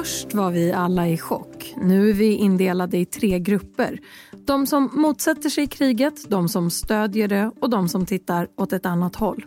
Först 0.00 0.34
var 0.34 0.50
vi 0.50 0.72
alla 0.72 1.08
i 1.08 1.18
chock. 1.18 1.74
Nu 1.82 2.10
är 2.10 2.14
vi 2.14 2.34
indelade 2.34 2.98
i 2.98 3.04
tre 3.04 3.38
grupper. 3.38 4.00
De 4.46 4.66
som 4.66 4.90
motsätter 4.92 5.48
sig 5.48 5.66
kriget, 5.66 6.30
de 6.30 6.48
som 6.48 6.70
stödjer 6.70 7.28
det 7.28 7.50
och 7.60 7.70
de 7.70 7.88
som 7.88 8.06
tittar 8.06 8.48
åt 8.56 8.72
ett 8.72 8.86
annat 8.86 9.16
håll. 9.16 9.44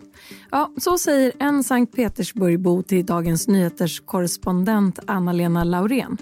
Ja, 0.50 0.72
så 0.76 0.98
säger 0.98 1.32
en 1.38 1.64
Sankt 1.64 1.96
Petersburgbo 1.96 2.82
till 2.82 3.06
Dagens 3.06 3.48
Nyheters 3.48 4.00
korrespondent 4.00 4.98
Anna-Lena 5.06 5.64
Laurén. 5.64 6.18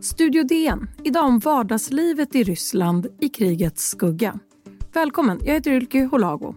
Studio 0.00 0.42
DN, 0.42 0.88
idag 1.04 1.24
om 1.24 1.38
vardagslivet 1.38 2.34
i 2.34 2.42
Ryssland 2.42 3.06
i 3.20 3.28
krigets 3.28 3.88
skugga. 3.88 4.38
Välkommen, 4.92 5.40
jag 5.44 5.54
heter 5.54 5.70
Ylke 5.70 6.04
Holago. 6.04 6.54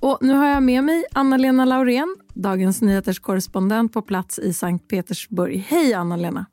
Och 0.00 0.18
nu 0.20 0.34
har 0.34 0.46
jag 0.46 0.62
med 0.62 0.84
mig 0.84 1.04
Anna-Lena 1.12 1.64
Laurén, 1.64 2.16
Dagens 2.34 2.82
Nyheters 2.82 3.18
korrespondent 3.18 3.92
på 3.92 4.02
plats 4.02 4.38
i 4.38 4.52
Sankt 4.52 4.88
Petersburg. 4.88 5.66
Hej 5.68 5.94
Anna-Lena! 5.94 6.46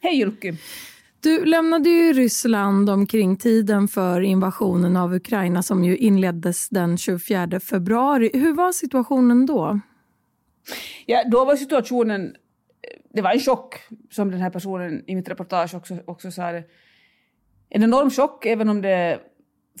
Hej 0.00 0.20
Ylke! 0.20 0.56
Du 1.20 1.44
lämnade 1.44 1.88
ju 1.88 2.12
Ryssland 2.12 2.90
omkring 2.90 3.36
tiden 3.36 3.88
för 3.88 4.20
invasionen 4.20 4.96
av 4.96 5.14
Ukraina 5.14 5.62
som 5.62 5.84
ju 5.84 5.96
inleddes 5.96 6.68
den 6.68 6.98
24 6.98 7.60
februari. 7.60 8.30
Hur 8.34 8.52
var 8.52 8.72
situationen 8.72 9.46
då? 9.46 9.80
Ja, 11.06 11.24
då 11.30 11.44
var 11.44 11.56
situationen... 11.56 12.34
Det 13.14 13.22
var 13.22 13.32
en 13.32 13.40
chock, 13.40 13.74
som 14.10 14.30
den 14.30 14.40
här 14.40 14.50
personen 14.50 15.04
i 15.06 15.14
mitt 15.14 15.28
reportage 15.28 15.74
också, 15.74 15.98
också 16.04 16.30
sa. 16.30 16.52
Det. 16.52 16.64
En 17.68 17.82
enorm 17.82 18.10
chock, 18.10 18.46
även 18.46 18.68
om 18.68 18.82
det 18.82 19.20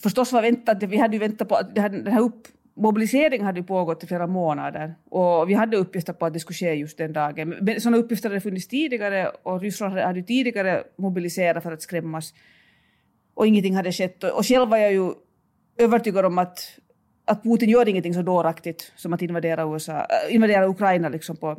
förstås 0.02 0.32
var 0.32 0.42
väntat. 0.42 0.82
Vi 0.82 0.96
hade 0.96 1.16
ju 1.16 1.20
väntat 1.20 1.48
på 1.48 1.54
att 1.54 1.74
den 1.74 2.06
här 2.06 2.20
upp, 2.20 2.48
mobiliseringen 2.74 3.46
hade 3.46 3.62
pågått 3.62 4.04
i 4.04 4.06
flera 4.06 4.26
månader 4.26 4.94
och 5.10 5.50
vi 5.50 5.54
hade 5.54 5.76
uppgifter 5.76 6.12
på 6.12 6.26
att 6.26 6.32
det 6.32 6.40
skulle 6.40 6.54
ske 6.54 6.74
just 6.74 6.98
den 6.98 7.12
dagen. 7.12 7.48
Men 7.48 7.80
sådana 7.80 7.96
uppgifter 7.96 8.28
hade 8.28 8.40
funnits 8.40 8.68
tidigare 8.68 9.30
och 9.42 9.60
Ryssland 9.60 9.98
hade 9.98 10.22
tidigare 10.22 10.84
mobiliserat 10.96 11.62
för 11.62 11.72
att 11.72 11.82
skrämmas 11.82 12.34
och 13.34 13.46
ingenting 13.46 13.76
hade 13.76 13.92
skett. 13.92 14.24
Och 14.24 14.46
själv 14.46 14.68
var 14.68 14.76
jag 14.76 14.92
ju 14.92 15.12
övertygad 15.78 16.24
om 16.24 16.38
att, 16.38 16.78
att 17.24 17.42
Putin 17.42 17.68
gör 17.68 17.88
ingenting 17.88 18.14
så 18.14 18.22
dåraktigt 18.22 18.92
som 18.96 19.12
att 19.12 19.22
invadera, 19.22 19.74
USA, 19.74 19.92
äh, 19.92 20.34
invadera 20.34 20.68
Ukraina 20.68 21.08
liksom 21.08 21.36
på, 21.36 21.58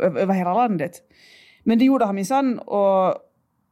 över 0.00 0.34
hela 0.34 0.54
landet. 0.54 0.92
Men 1.62 1.78
det 1.78 1.84
gjorde 1.84 2.04
han 2.04 2.14
minsann 2.14 2.58
och 2.58 3.14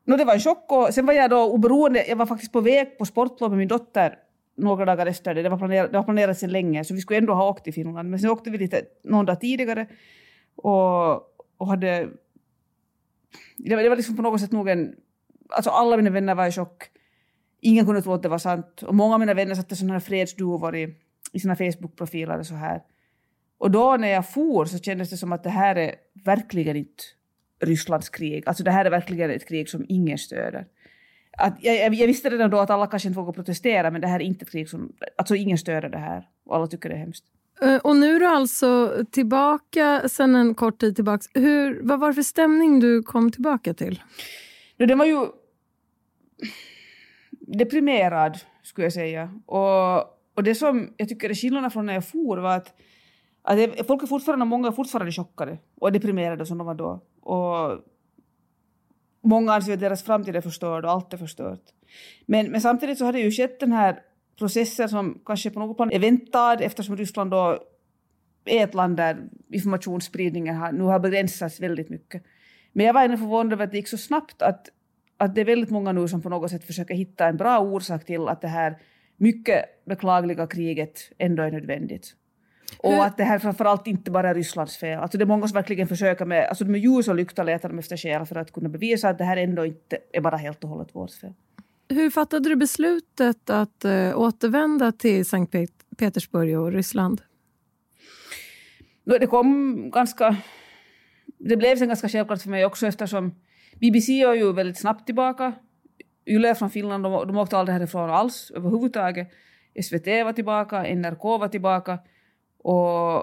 no, 0.06 0.16
det 0.16 0.24
var 0.24 0.34
en 0.34 0.40
chock 0.40 0.72
och 0.72 0.94
sen 0.94 1.06
var 1.06 1.12
jag 1.12 1.30
då 1.30 1.44
oberoende, 1.44 2.04
jag 2.08 2.16
var 2.16 2.26
faktiskt 2.26 2.52
på 2.52 2.60
väg 2.60 2.98
på 2.98 3.04
sportlov 3.04 3.50
med 3.50 3.58
min 3.58 3.68
dotter 3.68 4.18
några 4.56 4.84
dagar 4.84 5.06
efter 5.06 5.34
det. 5.34 5.42
Det 5.42 5.48
var, 5.48 5.58
planerat, 5.58 5.92
det 5.92 5.98
var 5.98 6.04
planerat 6.04 6.38
sedan 6.38 6.50
länge, 6.50 6.84
så 6.84 6.94
vi 6.94 7.00
skulle 7.00 7.18
ändå 7.18 7.34
ha 7.34 7.48
åkt 7.48 7.64
till 7.64 7.74
Finland. 7.74 8.10
Men 8.10 8.20
sen 8.20 8.30
åkte 8.30 8.50
vi 8.50 8.58
lite 8.58 8.82
någon 9.04 9.26
dag 9.26 9.40
tidigare 9.40 9.86
och, 10.56 11.12
och 11.56 11.66
hade... 11.66 12.08
Det 13.56 13.76
var, 13.76 13.82
det 13.82 13.88
var 13.88 13.96
liksom 13.96 14.16
på 14.16 14.22
något 14.22 14.40
sätt 14.40 14.52
nog 14.52 14.68
en... 14.68 14.94
Alltså 15.48 15.70
alla 15.70 15.96
mina 15.96 16.10
vänner 16.10 16.34
var 16.34 16.46
i 16.46 16.52
chock. 16.52 16.84
Ingen 17.60 17.86
kunde 17.86 18.02
tro 18.02 18.12
att 18.12 18.22
det 18.22 18.28
var 18.28 18.38
sant. 18.38 18.82
Och 18.82 18.94
många 18.94 19.14
av 19.14 19.20
mina 19.20 19.34
vänner 19.34 19.54
satte 19.54 19.76
sådana 19.76 19.92
här 19.92 20.00
fredsduvor 20.00 20.76
i, 20.76 20.94
i 21.32 21.40
sina 21.40 21.56
Facebook-profiler 21.56 22.38
och 22.38 22.46
så 22.46 22.54
här. 22.54 22.82
Och 23.58 23.70
då 23.70 23.96
när 23.96 24.08
jag 24.08 24.28
for 24.28 24.64
så 24.64 24.78
kändes 24.78 25.10
det 25.10 25.16
som 25.16 25.32
att 25.32 25.42
det 25.42 25.50
här 25.50 25.76
är 25.76 25.94
verkligen 26.24 26.76
inte 26.76 27.02
Rysslands 27.60 28.08
krig. 28.08 28.42
Alltså 28.46 28.64
det 28.64 28.70
här 28.70 28.84
är 28.84 28.90
verkligen 28.90 29.30
ett 29.30 29.48
krig 29.48 29.68
som 29.68 29.84
ingen 29.88 30.18
stöder 30.18 30.66
att 31.38 31.58
jag, 31.60 31.94
jag, 31.94 32.06
visste 32.06 32.30
redan 32.30 32.50
då 32.50 32.58
att 32.58 32.70
alla 32.70 32.86
kanske 32.86 33.08
inte 33.08 33.18
vågar 33.18 33.32
protestera 33.32 33.90
men 33.90 34.00
det 34.00 34.06
här 34.06 34.20
är 34.20 34.24
inte 34.24 34.42
ett 34.44 34.50
krig 34.50 34.68
som, 34.68 34.92
alltså 35.16 35.34
ingen 35.34 35.58
stöder 35.58 35.88
det 35.88 35.98
här 35.98 36.28
och 36.44 36.56
alla 36.56 36.66
tycker 36.66 36.88
det 36.88 36.94
är 36.94 36.98
hemskt. 36.98 37.24
Eh, 37.62 37.76
och 37.76 37.96
nu 37.96 38.16
är 38.16 38.20
du 38.20 38.26
alltså 38.26 38.92
tillbaka 39.10 40.08
sen 40.08 40.34
en 40.34 40.54
kort 40.54 40.80
tid 40.80 40.94
tillbaka. 40.94 41.24
Hur, 41.34 41.80
vad 41.82 42.00
var 42.00 42.08
det 42.08 42.14
för 42.14 42.22
stämning 42.22 42.80
du 42.80 43.02
kom 43.02 43.30
tillbaka 43.30 43.74
till? 43.74 44.02
Den 44.76 44.98
var 44.98 45.06
ju 45.06 45.26
deprimerad 47.40 48.38
skulle 48.62 48.84
jag 48.84 48.92
säga. 48.92 49.40
Och, 49.46 49.98
och 50.34 50.42
det 50.44 50.54
som 50.54 50.94
jag 50.96 51.08
tycker 51.08 51.30
är 51.30 51.34
skillnaden 51.34 51.70
från 51.70 51.86
när 51.86 51.94
jag 51.94 52.08
for 52.08 52.38
var 52.38 52.56
att, 52.56 52.74
att 53.42 53.86
folk 53.86 54.02
är 54.02 54.06
fortfarande, 54.06 54.44
många 54.44 54.68
är 54.68 54.72
fortfarande 54.72 55.12
chockade 55.12 55.58
och 55.80 55.92
deprimerade 55.92 56.46
som 56.46 56.58
de 56.58 56.66
var 56.66 56.74
då. 56.74 57.00
Och 57.20 57.80
många 59.22 59.52
anser 59.52 59.74
att 59.74 59.80
deras 59.80 60.02
framtid 60.02 60.36
är 60.36 60.40
förstörd 60.40 60.84
och 60.84 60.90
allt 60.90 61.12
är 61.12 61.16
förstört. 61.16 61.62
Men, 62.26 62.50
men 62.50 62.60
samtidigt 62.60 62.98
så 62.98 63.04
har 63.04 63.12
det 63.12 63.20
ju 63.20 63.30
skett 63.30 63.60
den 63.60 63.72
här 63.72 64.00
processen 64.38 64.88
som 64.88 65.20
kanske 65.26 65.50
på 65.50 65.60
något 65.60 65.76
plan 65.76 65.92
är 65.92 65.98
väntad 65.98 66.60
eftersom 66.60 66.96
Ryssland 66.96 67.30
då 67.30 67.58
är 68.44 68.64
ett 68.64 68.74
land 68.74 68.96
där 68.96 69.16
informationsspridningen 69.50 70.56
har, 70.56 70.72
nu 70.72 70.84
har 70.84 70.98
begränsats 70.98 71.60
väldigt 71.60 71.90
mycket. 71.90 72.22
Men 72.72 72.86
jag 72.86 72.94
var 72.94 73.04
ändå 73.04 73.16
förvånad 73.16 73.52
över 73.52 73.64
att 73.64 73.70
det 73.70 73.76
gick 73.76 73.88
så 73.88 73.98
snabbt 73.98 74.42
att, 74.42 74.68
att 75.16 75.34
det 75.34 75.40
är 75.40 75.44
väldigt 75.44 75.70
många 75.70 75.92
nu 75.92 76.08
som 76.08 76.22
på 76.22 76.28
något 76.28 76.50
sätt 76.50 76.64
försöker 76.64 76.94
hitta 76.94 77.26
en 77.26 77.36
bra 77.36 77.58
orsak 77.58 78.04
till 78.04 78.28
att 78.28 78.40
det 78.40 78.48
här 78.48 78.78
mycket 79.16 79.84
beklagliga 79.84 80.46
kriget 80.46 80.98
ändå 81.18 81.42
är 81.42 81.50
nödvändigt. 81.50 82.16
Och 82.78 83.04
att 83.04 83.16
det 83.16 83.24
här 83.24 83.38
framförallt 83.38 83.86
inte 83.86 84.10
bara 84.10 84.30
är 84.30 84.34
Rysslands 84.34 84.76
fel. 84.76 84.98
Alltså 84.98 85.18
det 85.18 85.24
är 85.24 85.26
många 85.26 85.48
som 85.48 85.54
verkligen 85.54 85.88
försöker 85.88 86.24
med, 86.24 86.48
alltså 86.48 86.64
med 86.64 86.80
ljus 86.80 87.08
och 87.08 87.14
lykta 87.14 87.42
letar 87.42 87.68
de 87.68 87.78
efter 87.78 87.96
skäl 87.96 88.26
för 88.26 88.36
att 88.36 88.52
kunna 88.52 88.68
bevisa 88.68 89.08
att 89.08 89.18
det 89.18 89.24
här 89.24 89.36
ändå 89.36 89.66
inte 89.66 89.98
är 90.12 90.20
bara 90.20 90.36
helt 90.36 90.64
och 90.64 90.70
hållet 90.70 90.94
vårt 90.94 91.10
fel. 91.10 91.32
Hur 91.88 92.10
fattade 92.10 92.48
du 92.48 92.56
beslutet 92.56 93.50
att 93.50 93.84
uh, 93.84 94.18
återvända 94.18 94.92
till 94.92 95.26
Sankt 95.26 95.54
Petersburg 95.96 96.58
och 96.58 96.72
Ryssland? 96.72 97.22
Det 99.04 99.26
kom 99.26 99.90
ganska... 99.90 100.36
Det 101.38 101.56
blev 101.56 101.76
sen 101.76 101.88
ganska 101.88 102.08
självklart 102.08 102.42
för 102.42 102.50
mig 102.50 102.64
också 102.64 102.86
eftersom 102.86 103.34
BBC 103.80 104.22
är 104.22 104.34
ju 104.34 104.52
väldigt 104.52 104.78
snabbt 104.78 105.06
tillbaka. 105.06 105.52
Yle 106.26 106.54
från 106.54 106.70
Finland, 106.70 107.04
de, 107.04 107.26
de 107.26 107.36
åkte 107.36 107.58
aldrig 107.58 107.74
härifrån 107.74 108.10
alls 108.10 108.50
överhuvudtaget. 108.50 109.28
SVT 109.82 110.06
var 110.06 110.32
tillbaka, 110.32 110.82
NRK 110.94 111.22
var 111.22 111.48
tillbaka. 111.48 111.98
Och, 112.62 113.16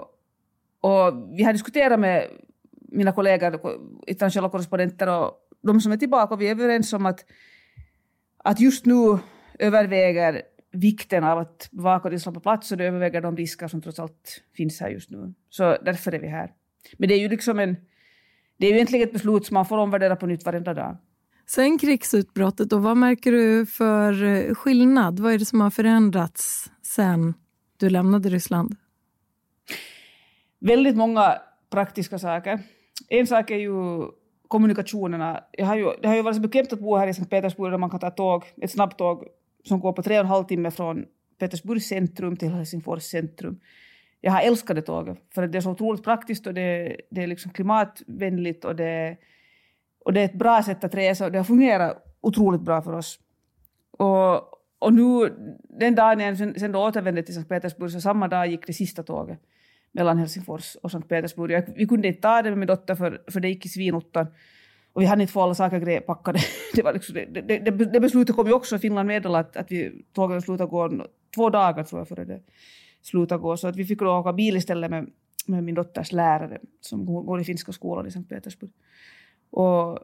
och 0.80 1.30
vi 1.32 1.42
har 1.42 1.52
diskuterat 1.52 2.00
med 2.00 2.28
mina 2.72 3.12
kollegor, 3.12 3.60
internationella 4.06 4.50
korrespondenter 4.50 5.08
och 5.08 5.32
de 5.62 5.80
som 5.80 5.92
är 5.92 5.96
tillbaka 5.96 6.34
och 6.34 6.40
vi 6.40 6.46
är 6.46 6.50
överens 6.50 6.92
om 6.92 7.06
att, 7.06 7.24
att 8.38 8.60
just 8.60 8.86
nu 8.86 9.18
överväger 9.58 10.42
vikten 10.72 11.24
av 11.24 11.38
att 11.38 11.68
bevaka 11.72 12.10
Ryssland 12.10 12.34
på 12.34 12.40
plats 12.40 12.72
och 12.72 12.78
det 12.78 12.84
överväger 12.84 13.20
de 13.20 13.36
risker 13.36 13.68
som 13.68 13.82
trots 13.82 13.98
allt 13.98 14.42
finns 14.56 14.80
här 14.80 14.88
just 14.90 15.10
nu. 15.10 15.34
Så 15.50 15.76
därför 15.84 16.14
är 16.14 16.18
vi 16.18 16.28
här. 16.28 16.52
Men 16.98 17.08
det 17.08 17.14
är 17.14 17.18
ju 17.18 17.28
liksom 17.28 17.58
en... 17.58 17.76
Det 18.58 18.66
är 18.66 18.70
ju 18.70 18.76
egentligen 18.76 19.06
ett 19.08 19.12
beslut 19.12 19.46
som 19.46 19.54
man 19.54 19.66
får 19.66 19.78
omvärdera 19.78 20.16
på 20.16 20.26
nytt 20.26 20.44
varenda 20.44 20.74
dag. 20.74 20.96
Sen 21.46 21.78
krigsutbrottet, 21.78 22.70
då, 22.70 22.78
vad 22.78 22.96
märker 22.96 23.32
du 23.32 23.66
för 23.66 24.24
eh, 24.24 24.54
skillnad? 24.54 25.20
Vad 25.20 25.32
är 25.32 25.38
det 25.38 25.44
som 25.44 25.60
har 25.60 25.70
förändrats 25.70 26.70
sen 26.82 27.34
du 27.76 27.90
lämnade 27.90 28.28
Ryssland? 28.28 28.76
Väldigt 30.58 30.96
många 30.96 31.38
praktiska 31.70 32.18
saker. 32.18 32.60
En 33.08 33.26
sak 33.26 33.50
är 33.50 33.56
ju 33.56 34.04
kommunikationerna. 34.48 35.44
Jag 35.52 35.66
har 35.66 35.76
ju, 35.76 35.90
det 36.02 36.08
har 36.08 36.16
ju 36.16 36.22
varit 36.22 36.36
så 36.36 36.42
bekvämt 36.42 36.72
att 36.72 36.80
bo 36.80 36.96
här 36.96 37.06
i 37.06 37.14
Sankt 37.14 37.30
Petersburg 37.30 37.72
där 37.72 37.78
man 37.78 37.90
kan 37.90 38.00
ta 38.00 38.10
tåg, 38.10 38.44
ett 38.62 38.70
snabbtåg 38.70 39.24
som 39.64 39.80
går 39.80 39.92
på 39.92 40.02
tre 40.02 40.14
och 40.14 40.20
en 40.20 40.26
halv 40.26 40.44
timme 40.44 40.70
från 40.70 41.04
Petersburgs 41.38 41.88
centrum 41.88 42.36
till 42.36 42.50
Helsingfors 42.50 43.02
centrum. 43.02 43.60
Jag 44.20 44.32
har 44.32 44.40
älskat 44.40 44.76
det 44.76 44.82
tåget 44.82 45.18
för 45.34 45.42
att 45.42 45.52
det 45.52 45.58
är 45.58 45.62
så 45.62 45.70
otroligt 45.70 46.04
praktiskt 46.04 46.46
och 46.46 46.54
det, 46.54 46.96
det 47.10 47.22
är 47.22 47.26
liksom 47.26 47.52
klimatvänligt 47.52 48.64
och 48.64 48.76
det, 48.76 49.16
och 50.04 50.12
det 50.12 50.20
är 50.20 50.24
ett 50.24 50.38
bra 50.38 50.62
sätt 50.62 50.84
att 50.84 50.94
resa 50.94 51.24
och 51.24 51.32
det 51.32 51.38
har 51.38 51.44
fungerat 51.44 52.04
otroligt 52.20 52.60
bra 52.60 52.82
för 52.82 52.92
oss. 52.92 53.18
Och, 53.90 54.34
och 54.78 54.92
nu, 54.92 55.34
den 55.68 55.94
dagen 55.94 56.20
jag 56.20 56.38
sen, 56.38 56.60
sen 56.60 56.72
då 56.72 56.86
återvände 56.86 57.22
till 57.22 57.34
Sankt 57.34 57.48
Petersburg, 57.48 57.90
så 57.90 58.00
samma 58.00 58.28
dag 58.28 58.46
gick 58.46 58.66
det 58.66 58.72
sista 58.72 59.02
tåget 59.02 59.40
mellan 59.92 60.18
Helsingfors 60.18 60.76
och 60.76 60.90
Sankt 60.90 61.08
Petersburg. 61.08 61.64
Vi 61.76 61.86
kunde 61.86 62.08
inte 62.08 62.20
ta 62.20 62.42
det 62.42 62.50
med 62.50 62.58
min 62.58 62.66
dotter 62.66 62.94
för, 62.94 63.22
för 63.30 63.40
det 63.40 63.48
gick 63.48 63.66
i 63.66 63.68
svinottan. 63.68 64.26
Och 64.92 65.02
vi 65.02 65.06
hann 65.06 65.20
inte 65.20 65.32
få 65.32 65.42
alla 65.42 65.54
saker 65.54 66.00
packade. 66.00 66.38
Det, 66.74 66.82
var 66.82 66.92
liksom, 66.92 67.14
det, 67.14 67.40
det, 67.40 67.58
det, 67.58 67.70
det 67.70 68.00
beslutet 68.00 68.36
kom 68.36 68.46
ju 68.46 68.52
också, 68.52 68.78
Finland 68.78 69.06
meddelade 69.06 69.48
att, 69.48 69.56
att 69.56 69.72
vi 69.72 70.04
tågen 70.12 70.42
slutade 70.42 70.70
gå 70.70 71.06
två 71.34 71.50
dagar 71.50 71.84
tror 71.84 72.00
jag 72.00 72.08
före 72.08 72.24
det 72.24 72.40
slutade 73.02 73.42
gå. 73.42 73.56
Så 73.56 73.68
att 73.68 73.76
vi 73.76 73.84
fick 73.84 73.98
då 73.98 74.18
åka 74.18 74.32
bil 74.32 74.56
istället 74.56 74.90
med, 74.90 75.10
med 75.46 75.64
min 75.64 75.74
dotters 75.74 76.12
lärare 76.12 76.58
som 76.80 77.06
går 77.06 77.40
i 77.40 77.44
finska 77.44 77.72
skolan 77.72 78.06
i 78.06 78.10
Sankt 78.10 78.28
Petersburg. 78.28 78.70
Och, 79.50 79.98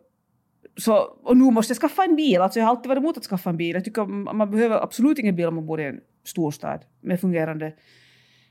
så, 0.77 0.97
och 1.23 1.37
nu 1.37 1.51
måste 1.51 1.71
jag 1.71 1.81
skaffa 1.81 2.05
en 2.05 2.17
bil. 2.17 2.41
Alltså 2.41 2.59
jag 2.59 2.67
har 2.67 2.71
alltid 2.71 2.89
varit 2.89 2.99
emot 2.99 3.17
att 3.17 3.25
skaffa 3.25 3.51
en 3.51 3.57
bil. 3.57 3.75
Jag 3.75 3.85
tycker 3.85 4.05
man 4.07 4.51
behöver 4.51 4.83
absolut 4.83 5.19
ingen 5.19 5.37
bil 5.37 5.47
om 5.47 5.55
man 5.55 5.67
bor 5.67 5.81
i 5.81 5.85
en 5.85 6.01
storstad 6.25 6.85
med 7.01 7.21
fungerande 7.21 7.73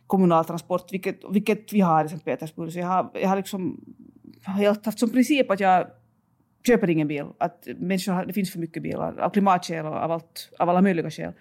kommunaltransport, 0.08 0.94
vilket, 0.94 1.20
vilket 1.32 1.74
vi 1.74 1.80
har 1.80 2.06
i 2.06 2.10
Sankt 2.10 2.26
Petersburg. 2.26 2.72
Så 2.72 2.80
jag 2.80 2.88
har, 2.88 3.12
jag 3.14 3.30
har 3.30 3.36
liksom 3.36 3.80
helt 4.46 4.86
haft 4.86 5.00
som 5.00 5.10
princip 5.10 5.52
att 5.52 5.60
jag 5.60 5.88
köper 6.68 6.90
ingen 6.90 7.08
bil. 7.08 7.26
Att 7.38 7.68
människor, 7.78 8.26
det 8.26 8.34
finns 8.34 8.52
för 8.52 8.60
mycket 8.60 8.84
bilar 8.84 9.18
av 9.20 9.30
klimatskäl 9.30 9.86
och 9.86 9.96
av, 9.96 10.12
allt, 10.12 10.50
av 10.60 10.70
alla 10.70 10.82
möjliga 10.82 11.12
skäl. 11.12 11.34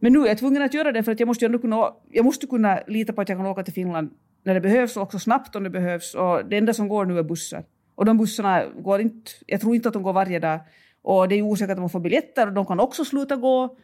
Men 0.00 0.12
nu 0.12 0.22
är 0.22 0.26
jag 0.26 0.38
tvungen 0.38 0.62
att 0.62 0.74
göra 0.74 0.92
det 0.92 1.02
för 1.02 1.12
att 1.12 1.20
jag 1.20 1.26
måste, 1.26 1.46
ändå 1.46 1.58
kunna, 1.58 1.92
jag 2.10 2.24
måste 2.24 2.46
kunna 2.46 2.80
lita 2.86 3.12
på 3.12 3.20
att 3.20 3.28
jag 3.28 3.38
kan 3.38 3.46
åka 3.46 3.62
till 3.62 3.74
Finland 3.74 4.10
när 4.44 4.54
det 4.54 4.60
behövs 4.60 4.96
och 4.96 5.02
också 5.02 5.18
snabbt 5.18 5.56
om 5.56 5.62
det 5.62 5.70
behövs. 5.70 6.14
Och 6.14 6.44
det 6.48 6.56
enda 6.56 6.74
som 6.74 6.88
går 6.88 7.04
nu 7.04 7.18
är 7.18 7.22
bussar. 7.22 7.64
Och 7.94 8.04
de 8.04 8.18
bussarna 8.18 8.64
går 8.66 9.00
inte, 9.00 9.30
jag 9.46 9.60
tror 9.60 9.74
inte 9.74 9.88
att 9.88 9.94
de 9.94 10.02
går 10.02 10.12
varje 10.12 10.38
dag. 10.38 10.60
Och 11.02 11.28
det 11.28 11.34
är 11.34 11.42
osäkert 11.42 11.76
om 11.76 11.82
man 11.82 11.90
får 11.90 12.00
biljetter 12.00 12.46
och 12.46 12.52
de 12.52 12.66
kan 12.66 12.80
också 12.80 13.04
sluta 13.04 13.36
gå. 13.36 13.76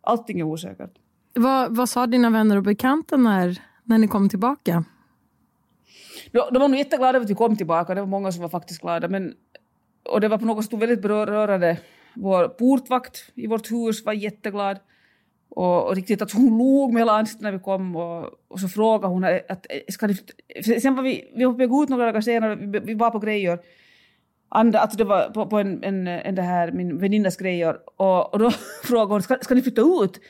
Allting 0.00 0.40
är 0.40 0.44
osäkert. 0.44 0.90
Vad, 1.34 1.76
vad 1.76 1.88
sa 1.88 2.06
dina 2.06 2.30
vänner 2.30 2.56
och 2.56 2.62
bekanta 2.62 3.16
när, 3.16 3.62
när 3.84 3.98
ni 3.98 4.08
kom 4.08 4.28
tillbaka? 4.28 4.84
De, 6.32 6.38
var 6.38 6.68
nog 6.68 6.78
jätteglada 6.78 7.16
över 7.16 7.24
att 7.24 7.30
vi 7.30 7.34
kom 7.34 7.56
tillbaka, 7.56 7.94
det 7.94 8.00
var 8.00 8.08
många 8.08 8.32
som 8.32 8.42
var 8.42 8.48
faktiskt 8.48 8.80
glada. 8.80 9.08
Men, 9.08 9.34
och 10.10 10.20
det 10.20 10.28
var 10.28 10.38
på 10.38 10.44
något 10.44 10.64
sätt 10.64 10.80
väldigt 10.80 11.02
berörande. 11.02 11.76
Vår 12.14 12.48
portvakt 12.48 13.32
i 13.34 13.46
vårt 13.46 13.70
hus 13.70 14.04
var 14.04 14.12
jätteglad. 14.12 14.78
Och, 15.48 15.86
och 15.86 15.94
riktigt 15.94 16.22
att 16.22 16.32
hon 16.32 16.58
log 16.58 16.92
med 16.92 17.00
hela 17.00 17.12
ansiktet 17.12 17.42
när 17.42 17.52
vi 17.52 17.58
kom 17.58 17.96
och, 17.96 18.26
och 18.48 18.60
så 18.60 18.68
frågade 18.68 19.14
hon 19.14 19.24
att 19.24 19.66
ska 19.88 20.06
ni, 20.06 20.16
sen 20.80 20.94
var 20.94 21.02
vi, 21.02 21.32
vi 21.36 21.44
var 21.44 21.52
på 21.52 21.58
väg 21.58 21.82
ut 21.82 21.88
några 21.88 22.06
dagar 22.06 22.20
senare, 22.20 22.54
vi, 22.56 22.78
vi 22.78 22.94
var 22.94 23.10
på 23.10 23.18
grejer. 23.18 23.58
Andra, 24.48 24.78
alltså 24.78 24.98
det 24.98 25.04
var 25.04 25.30
på, 25.30 25.46
på 25.46 25.58
en, 25.58 25.84
en, 25.84 26.08
en 26.08 26.34
det 26.34 26.42
här, 26.42 26.72
min 26.72 26.98
väninnas 26.98 27.36
grejer 27.36 27.78
och, 27.96 28.32
och 28.32 28.38
då 28.38 28.50
frågade 28.84 29.14
hon 29.14 29.22
ska, 29.22 29.36
ska 29.40 29.54
ni 29.54 29.62
flytta 29.62 29.80
ut? 29.80 30.20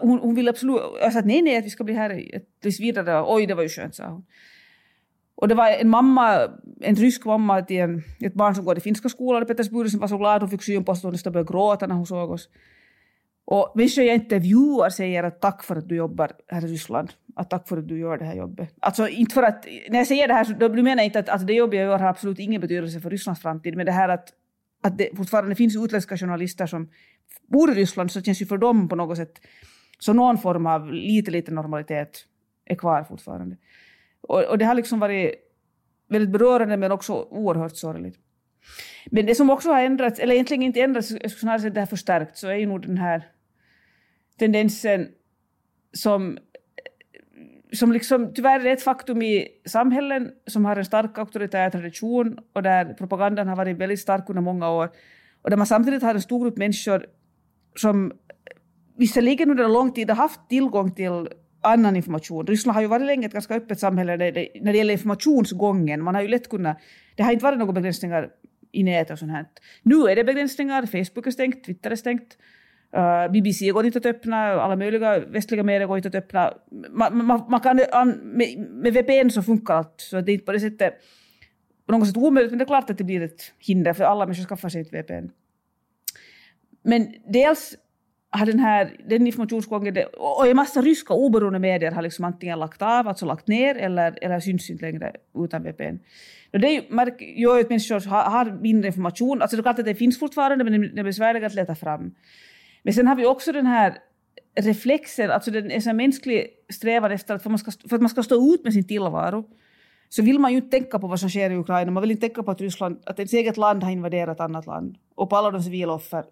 Hon, 0.00 0.18
hon 0.18 0.34
ville 0.34 0.50
absolut, 0.50 0.80
jag 1.00 1.12
sa 1.12 1.20
nej 1.24 1.42
nej 1.42 1.56
att 1.56 1.64
vi 1.64 1.70
ska 1.70 1.84
bli 1.84 1.94
här 1.94 2.22
tills 2.62 2.80
vidare. 2.80 3.24
Oj 3.26 3.46
det 3.46 3.54
var 3.54 3.62
ju 3.62 3.68
skönt 3.68 3.94
sa 3.94 4.06
hon. 4.06 4.24
Och 5.34 5.48
det 5.48 5.54
var 5.54 5.68
en 5.68 5.88
mamma, 5.88 6.48
en 6.80 6.96
rysk 6.96 7.24
mamma 7.24 7.62
till 7.62 7.80
en, 7.80 8.02
ett 8.20 8.34
barn 8.34 8.54
som 8.54 8.64
går 8.64 8.78
i 8.78 8.80
finska 8.80 9.08
skolan 9.08 9.42
i 9.42 9.46
Petersburg 9.46 9.90
som 9.90 10.00
var 10.00 10.08
så 10.08 10.18
glad 10.18 10.42
hon 10.42 10.50
fick 10.50 10.62
syn 10.62 10.84
på 10.84 10.92
oss 10.92 11.04
och 11.04 11.12
nästan 11.12 11.32
började 11.32 11.52
gråta 11.52 11.86
när 11.86 11.94
hon 11.94 12.06
såg 12.06 12.30
oss. 12.30 12.48
Och 13.44 13.72
människor 13.74 14.04
jag 14.04 14.14
intervjuar 14.14 14.90
säger 14.90 15.24
att 15.24 15.40
tack 15.40 15.64
för 15.64 15.76
att 15.76 15.88
du 15.88 15.96
jobbar 15.96 16.30
här 16.48 16.64
i 16.64 16.66
Ryssland. 16.66 17.12
Att 17.34 17.50
tack 17.50 17.68
för 17.68 17.76
att 17.76 17.88
du 17.88 17.98
gör 17.98 18.18
det 18.18 18.24
här 18.24 18.34
jobbet. 18.34 18.74
Alltså 18.80 19.08
inte 19.08 19.34
för 19.34 19.42
att, 19.42 19.66
när 19.90 19.98
jag 19.98 20.06
säger 20.06 20.28
det 20.28 20.34
här 20.34 20.44
så 20.44 20.52
då 20.52 20.68
menar 20.68 20.96
jag 20.96 21.04
inte 21.04 21.18
att, 21.18 21.28
att 21.28 21.46
det 21.46 21.52
jobb 21.52 21.74
jag 21.74 21.84
gör 21.84 21.98
har 21.98 22.08
absolut 22.08 22.38
ingen 22.38 22.60
betydelse 22.60 23.00
för 23.00 23.10
Rysslands 23.10 23.42
framtid. 23.42 23.76
Men 23.76 23.86
det 23.86 23.92
här 23.92 24.08
att, 24.08 24.32
att 24.80 24.98
det 24.98 25.16
fortfarande 25.16 25.54
finns 25.54 25.76
utländska 25.76 26.16
journalister 26.16 26.66
som 26.66 26.88
bor 27.46 27.70
i 27.70 27.74
Ryssland 27.74 28.12
så 28.12 28.22
känns 28.22 28.42
ju 28.42 28.46
för 28.46 28.58
dem 28.58 28.88
på 28.88 28.96
något 28.96 29.16
sätt 29.16 29.40
så 29.98 30.12
någon 30.12 30.38
form 30.38 30.66
av 30.66 30.92
lite, 30.92 31.30
lite 31.30 31.52
normalitet 31.52 32.26
är 32.64 32.74
kvar 32.74 33.04
fortfarande. 33.04 33.56
Och, 34.20 34.44
och 34.44 34.58
det 34.58 34.64
har 34.64 34.74
liksom 34.74 35.00
varit 35.00 35.34
väldigt 36.08 36.30
berörande 36.30 36.76
men 36.76 36.92
också 36.92 37.12
oerhört 37.30 37.76
sorgligt. 37.76 38.18
Men 39.10 39.26
det 39.26 39.34
som 39.34 39.50
också 39.50 39.70
har 39.70 39.82
ändrats, 39.82 40.20
eller 40.20 40.34
egentligen 40.34 40.62
inte 40.62 40.80
ändrats, 40.80 41.10
jag 41.10 41.18
skulle 41.18 41.40
snarare 41.40 41.60
säga 41.60 41.72
det 41.72 41.80
har 41.80 41.86
förstärkts, 41.86 42.40
så 42.40 42.48
är 42.48 42.54
ju 42.54 42.66
nog 42.66 42.86
den 42.86 42.98
här 42.98 43.28
tendensen 44.38 45.08
som, 45.92 46.38
som 47.72 47.92
liksom 47.92 48.34
tyvärr 48.34 48.66
är 48.66 48.72
ett 48.72 48.82
faktum 48.82 49.22
i 49.22 49.48
samhällen 49.66 50.30
som 50.46 50.64
har 50.64 50.76
en 50.76 50.84
stark 50.84 51.18
auktoritär 51.18 51.70
tradition 51.70 52.38
och 52.52 52.62
där 52.62 52.94
propagandan 52.94 53.48
har 53.48 53.56
varit 53.56 53.76
väldigt 53.76 54.00
stark 54.00 54.24
under 54.28 54.42
många 54.42 54.70
år 54.70 54.90
och 55.42 55.50
där 55.50 55.56
man 55.56 55.66
samtidigt 55.66 56.02
har 56.02 56.14
en 56.14 56.22
stor 56.22 56.44
grupp 56.44 56.56
människor 56.56 57.06
som 57.76 58.12
visserligen 58.96 59.50
under 59.50 59.68
lång 59.68 59.92
tid 59.92 60.10
har 60.10 60.16
haft 60.16 60.48
tillgång 60.48 60.90
till 60.90 61.28
annan 61.60 61.96
information. 61.96 62.46
Ryssland 62.46 62.74
har 62.74 62.82
ju 62.82 62.88
varit 62.88 63.06
länge 63.06 63.26
ett 63.26 63.32
ganska 63.32 63.54
öppet 63.54 63.80
samhälle 63.80 64.16
när 64.16 64.32
det, 64.32 64.48
när 64.60 64.72
det 64.72 64.78
gäller 64.78 64.92
informationsgången. 64.92 66.02
Man 66.02 66.14
har 66.14 66.22
ju 66.22 66.28
lätt 66.28 66.48
kunnat, 66.48 66.78
det 67.16 67.22
har 67.22 67.32
inte 67.32 67.44
varit 67.44 67.58
några 67.58 67.72
begränsningar 67.72 68.30
i 68.72 68.82
nätet 68.82 69.10
och 69.10 69.18
sånt 69.18 69.32
här. 69.32 69.46
Nu 69.82 69.94
är 70.08 70.16
det 70.16 70.24
begränsningar, 70.24 70.86
Facebook 70.86 71.26
är 71.26 71.30
stängt, 71.30 71.64
Twitter 71.64 71.90
är 71.90 71.96
stängt. 71.96 72.36
BBC 73.32 73.70
går 73.70 73.86
inte 73.86 73.98
att 73.98 74.06
öppna, 74.06 74.36
alla 74.36 74.76
möjliga 74.76 75.18
västliga 75.18 75.62
medier 75.62 75.86
går 75.86 75.96
inte 75.96 76.08
att 76.08 76.14
öppna. 76.14 76.54
Man, 76.90 77.26
man, 77.26 77.44
man 77.48 77.60
kan, 77.60 77.76
med, 78.22 78.68
med, 78.70 78.92
VPN 78.92 79.30
så 79.30 79.42
funkar 79.42 79.74
allt, 79.74 79.94
så 79.96 80.20
det 80.20 80.32
är 80.32 80.34
inte 80.34 80.44
på 80.44 80.52
det 80.52 80.60
sättet 80.60 80.94
på 81.86 81.92
något 81.92 82.08
sätt 82.08 82.16
omöjligt, 82.16 82.52
men 82.52 82.58
det 82.58 82.64
är 82.64 82.66
klart 82.66 82.90
att 82.90 82.98
det 82.98 83.04
blir 83.04 83.22
ett 83.22 83.52
hinder 83.58 83.92
för 83.92 84.04
alla 84.04 84.26
människor 84.26 84.44
skaffar 84.44 84.68
sig 84.68 84.80
ett 84.80 84.92
VPN. 84.92 85.30
Men 86.82 87.14
dels 87.26 87.76
har 88.30 88.46
den 88.46 88.58
här 88.58 88.96
den 89.08 89.26
informationsgången, 89.26 89.96
och 90.18 90.46
en 90.46 90.56
massa 90.56 90.80
ryska 90.80 91.14
oberoende 91.14 91.58
medier 91.58 91.90
har 91.90 92.02
liksom 92.02 92.24
antingen 92.24 92.58
lagt 92.58 92.82
av, 92.82 93.08
alltså 93.08 93.26
lagt 93.26 93.48
ner, 93.48 93.74
eller, 93.74 94.18
eller 94.22 94.40
syns 94.40 94.70
inte 94.70 94.84
längre 94.84 95.12
utan 95.38 95.62
VPN. 95.62 95.98
Och 96.52 96.60
det 96.60 96.68
gör 97.20 97.56
ju 97.56 97.60
att 97.60 97.68
människor 97.68 98.08
har, 98.08 98.22
har 98.22 98.58
mindre 98.60 98.86
information. 98.86 99.42
Alltså 99.42 99.56
det 99.56 99.60
är 99.60 99.62
klart 99.62 99.78
att 99.78 99.84
det 99.84 99.94
finns 99.94 100.18
fortfarande, 100.18 100.64
men 100.64 100.94
det 100.94 101.00
är 101.00 101.04
besvärligt 101.04 101.44
att 101.44 101.54
leta 101.54 101.74
fram. 101.74 102.14
Men 102.82 102.94
sen 102.94 103.06
har 103.06 103.16
vi 103.16 103.26
också 103.26 103.52
den 103.52 103.66
här 103.66 103.98
reflexen, 104.60 105.30
alltså 105.30 105.50
den 105.50 105.70
är 105.70 105.88
en 105.88 105.96
mänsklig 105.96 106.46
strävan 106.72 107.12
efter 107.12 107.34
att 107.34 107.42
för, 107.42 107.50
man 107.50 107.58
ska, 107.58 107.70
för 107.88 107.96
att 107.96 108.02
man 108.02 108.10
ska 108.10 108.22
stå 108.22 108.54
ut 108.54 108.64
med 108.64 108.72
sin 108.72 108.86
tillvaro, 108.86 109.44
så 110.08 110.22
vill 110.22 110.38
man 110.38 110.50
ju 110.50 110.56
inte 110.56 110.70
tänka 110.70 110.98
på 110.98 111.06
vad 111.06 111.20
som 111.20 111.28
sker 111.28 111.50
i 111.50 111.56
Ukraina. 111.56 111.90
Man 111.90 112.00
vill 112.00 112.10
inte 112.10 112.20
tänka 112.20 112.42
på 112.42 112.50
att 112.50 112.60
Ryssland, 112.60 113.02
att 113.06 113.18
ens 113.18 113.32
eget 113.32 113.56
land 113.56 113.82
har 113.82 113.90
invaderat 113.90 114.36
ett 114.36 114.40
annat 114.40 114.66
land 114.66 114.96
och 115.14 115.30
på 115.30 115.36
alla 115.36 115.50
de 115.50 115.62
civiloffer 115.62 116.24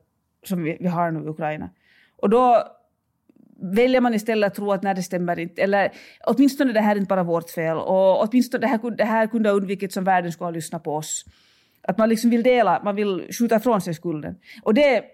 som 0.45 0.63
vi, 0.63 0.77
vi 0.81 0.89
har 0.89 1.11
nu 1.11 1.25
i 1.25 1.29
Ukraina. 1.29 1.71
Och 2.17 2.31
då 2.31 2.63
väljer 3.61 4.01
man 4.01 4.15
istället 4.15 4.47
att 4.47 4.55
tro 4.55 4.73
att 4.73 4.83
när 4.83 4.95
det 4.95 5.03
stämmer 5.03 5.39
inte. 5.39 5.63
Eller 5.63 5.93
åtminstone 6.27 6.73
det 6.73 6.81
här 6.81 6.97
är 6.97 6.97
inte 6.97 7.09
bara 7.09 7.23
vårt 7.23 7.51
fel. 7.51 7.77
Och 7.77 8.23
åtminstone 8.23 8.61
det 8.61 8.67
här, 8.67 8.91
det 8.91 9.05
här 9.05 9.27
kunde 9.27 9.49
ha 9.49 9.57
undvikits 9.57 9.97
om 9.97 10.05
världen 10.05 10.33
skulle 10.33 10.47
ha 10.47 10.51
lyssnat 10.51 10.85
på 10.85 10.95
oss. 10.95 11.25
Att 11.83 11.99
man 11.99 12.09
liksom 12.09 12.31
vill 12.31 12.43
dela, 12.43 12.81
man 12.85 12.97
vill 12.97 13.29
skjuta 13.39 13.57
ifrån 13.57 13.81
sig 13.81 13.95
skulden. 13.95 14.37
Och 14.63 14.75
det 14.75 15.05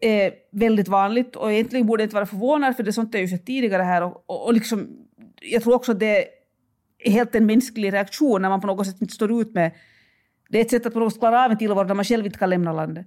är 0.00 0.32
väldigt 0.50 0.88
vanligt 0.88 1.36
och 1.36 1.52
egentligen 1.52 1.86
borde 1.86 2.02
jag 2.02 2.06
inte 2.06 2.14
vara 2.14 2.26
förvånad 2.26 2.76
för 2.76 2.82
det 2.82 2.92
sånt 2.92 3.14
har 3.14 3.18
jag 3.18 3.30
ju 3.30 3.36
sett 3.36 3.46
tidigare 3.46 3.82
här. 3.82 4.02
Och, 4.02 4.24
och, 4.26 4.46
och 4.46 4.54
liksom, 4.54 4.88
jag 5.40 5.62
tror 5.62 5.74
också 5.74 5.92
att 5.92 6.00
det 6.00 6.28
är 6.98 7.10
helt 7.10 7.34
en 7.34 7.46
mänsklig 7.46 7.92
reaktion 7.92 8.42
när 8.42 8.48
man 8.48 8.60
på 8.60 8.66
något 8.66 8.86
sätt 8.86 9.00
inte 9.00 9.14
står 9.14 9.40
ut 9.40 9.54
med... 9.54 9.72
Det 10.48 10.58
är 10.58 10.62
ett 10.62 10.70
sätt 10.70 10.86
att 10.86 10.92
på 10.92 10.98
något 10.98 11.12
sätt 11.12 11.20
klara 11.20 11.44
av 11.44 11.50
en 11.50 11.58
tillvaro 11.58 11.84
där 11.84 11.94
man 11.94 12.04
själv 12.04 12.26
inte 12.26 12.38
kan 12.38 12.50
lämna 12.50 12.72
landet. 12.72 13.06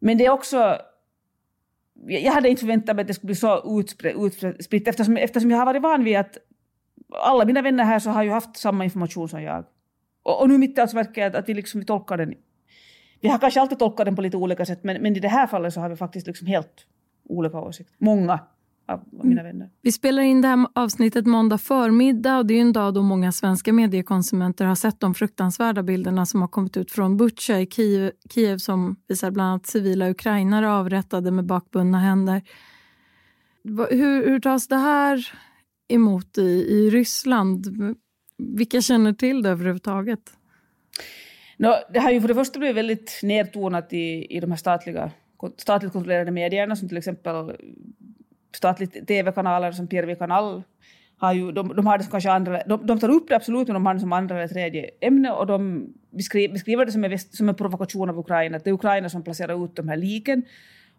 Men 0.00 0.18
det 0.18 0.26
är 0.26 0.30
också 0.30 0.78
jag 2.06 2.32
hade 2.32 2.48
inte 2.48 2.60
förväntat 2.60 2.96
mig 2.96 3.02
att 3.02 3.08
det 3.08 3.14
skulle 3.14 3.26
bli 3.26 3.34
så 3.34 3.78
utspritt 3.78 4.88
eftersom, 4.88 5.16
eftersom 5.16 5.50
jag 5.50 5.58
har 5.58 5.66
varit 5.66 5.82
van 5.82 6.04
vid 6.04 6.16
att 6.16 6.38
alla 7.22 7.44
mina 7.44 7.62
vänner 7.62 7.84
här 7.84 7.98
så 7.98 8.10
har 8.10 8.22
ju 8.22 8.30
haft 8.30 8.56
samma 8.56 8.84
information 8.84 9.28
som 9.28 9.42
jag. 9.42 9.64
Och, 10.22 10.40
och 10.40 10.48
nu 10.48 10.58
mitt 10.58 10.78
i 10.78 10.80
allt 10.80 10.92
märker 10.92 11.20
jag 11.20 11.28
att, 11.28 11.34
att 11.34 11.48
vi, 11.48 11.54
liksom, 11.54 11.80
vi 11.80 11.86
tolkar 11.86 12.16
den. 12.16 12.34
Vi 13.20 13.28
har 13.28 13.38
kanske 13.38 13.60
alltid 13.60 13.78
tolkat 13.78 14.06
den 14.06 14.16
på 14.16 14.22
lite 14.22 14.36
olika 14.36 14.66
sätt 14.66 14.84
men, 14.84 15.02
men 15.02 15.16
i 15.16 15.20
det 15.20 15.28
här 15.28 15.46
fallet 15.46 15.74
så 15.74 15.80
har 15.80 15.88
vi 15.88 15.96
faktiskt 15.96 16.26
liksom 16.26 16.46
helt 16.46 16.86
olika 17.24 17.60
åsikter. 17.60 17.96
Många 17.98 18.40
av 18.86 19.00
mina 19.12 19.40
mm. 19.40 19.52
vänner. 19.52 19.70
Vi 19.82 19.92
spelar 19.92 20.22
in 20.22 20.40
det 20.40 20.48
här 20.48 20.66
avsnittet 20.74 21.26
måndag 21.26 21.58
förmiddag 21.58 22.38
och 22.38 22.46
det 22.46 22.54
är 22.54 22.60
en 22.60 22.72
dag 22.72 22.94
då 22.94 23.02
många 23.02 23.32
svenska 23.32 23.72
mediekonsumenter 23.72 24.64
har 24.64 24.74
sett 24.74 25.00
de 25.00 25.14
fruktansvärda 25.14 25.82
bilderna 25.82 26.26
som 26.26 26.40
har 26.40 26.48
kommit 26.48 26.76
ut 26.76 26.90
från 26.90 27.16
Butja 27.16 27.60
i 27.60 27.66
Kiev, 27.66 28.12
Kiev 28.30 28.58
som 28.58 28.96
visar 29.08 29.30
bland 29.30 29.48
annat 29.48 29.66
civila 29.66 30.10
ukrainare 30.10 30.70
avrättade 30.70 31.30
med 31.30 31.44
bakbundna 31.44 31.98
händer. 31.98 32.42
Hur, 33.90 34.26
hur 34.26 34.40
tas 34.40 34.68
det 34.68 34.76
här 34.76 35.32
emot 35.88 36.38
i, 36.38 36.42
i 36.68 36.90
Ryssland? 36.90 37.66
Vilka 38.38 38.80
känner 38.80 39.12
till 39.12 39.42
det 39.42 39.50
överhuvudtaget? 39.50 40.32
No, 41.56 41.68
det 41.90 42.00
har 42.00 42.10
ju 42.10 42.20
för 42.20 42.28
det 42.28 42.34
första 42.34 42.58
blivit 42.58 42.76
väldigt 42.76 43.20
nedtonat 43.22 43.92
i, 43.92 44.36
i 44.36 44.40
de 44.40 44.50
här 44.50 44.58
statliga, 44.58 45.10
statligt 45.56 45.92
kontrollerade 45.92 46.30
medierna 46.30 46.76
som 46.76 46.88
till 46.88 46.96
exempel 46.96 47.56
statliga 48.52 49.04
tv-kanaler 49.04 49.72
som 49.72 49.88
PRV 49.88 50.14
kanal 50.14 50.62
har 51.18 51.32
ju, 51.32 51.52
de, 51.52 51.76
de 51.76 51.86
har 51.86 51.98
det 51.98 52.04
som 52.04 52.10
kanske 52.10 52.30
andra, 52.30 52.62
de, 52.66 52.86
de 52.86 52.98
tar 52.98 53.08
upp 53.08 53.28
det 53.28 53.36
absolut 53.36 53.68
men 53.68 53.74
de 53.74 53.86
har 53.86 53.94
det 53.94 54.00
som 54.00 54.12
andra 54.12 54.36
eller 54.36 54.48
tredje 54.48 54.90
ämne 55.00 55.30
och 55.30 55.46
de 55.46 55.86
beskriver, 56.10 56.52
beskriver 56.52 56.86
det 56.86 56.92
som 56.92 57.04
en, 57.04 57.18
som 57.18 57.48
en 57.48 57.54
provokation 57.54 58.10
av 58.10 58.18
Ukraina, 58.18 58.56
att 58.56 58.64
det 58.64 58.70
är 58.70 58.74
Ukraina 58.74 59.08
som 59.08 59.22
placerar 59.22 59.64
ut 59.64 59.76
de 59.76 59.88
här 59.88 59.96
liken 59.96 60.42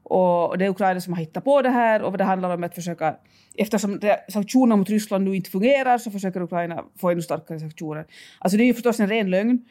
och 0.03 0.57
det 0.57 0.65
är 0.65 0.69
Ukraina 0.69 1.01
som 1.01 1.13
har 1.13 1.19
hittat 1.19 1.43
på 1.43 1.61
det 1.61 1.69
här 1.69 2.01
och 2.01 2.17
det 2.17 2.23
handlar 2.23 2.53
om 2.53 2.63
att 2.63 2.75
försöka, 2.75 3.15
eftersom 3.57 3.99
sanktionerna 4.29 4.75
mot 4.75 4.89
Ryssland 4.89 5.23
nu 5.23 5.35
inte 5.35 5.49
fungerar 5.49 5.97
så 5.97 6.11
försöker 6.11 6.41
Ukraina 6.41 6.83
få 7.01 7.09
ännu 7.09 7.21
starkare 7.21 7.59
sanktioner. 7.59 8.05
Alltså 8.39 8.57
det 8.57 8.63
är 8.63 8.65
ju 8.65 8.73
förstås 8.73 8.99
en 8.99 9.09
ren 9.09 9.29
lögn 9.29 9.65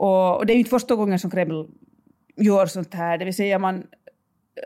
och, 0.00 0.36
och 0.36 0.46
det 0.46 0.52
är 0.52 0.54
ju 0.54 0.58
inte 0.58 0.70
första 0.70 0.94
gången 0.94 1.18
som 1.18 1.30
Kreml 1.30 1.68
gör 2.36 2.66
sånt 2.66 2.94
här, 2.94 3.18
det 3.18 3.24
vill 3.24 3.34
säga 3.34 3.58
man, 3.58 3.86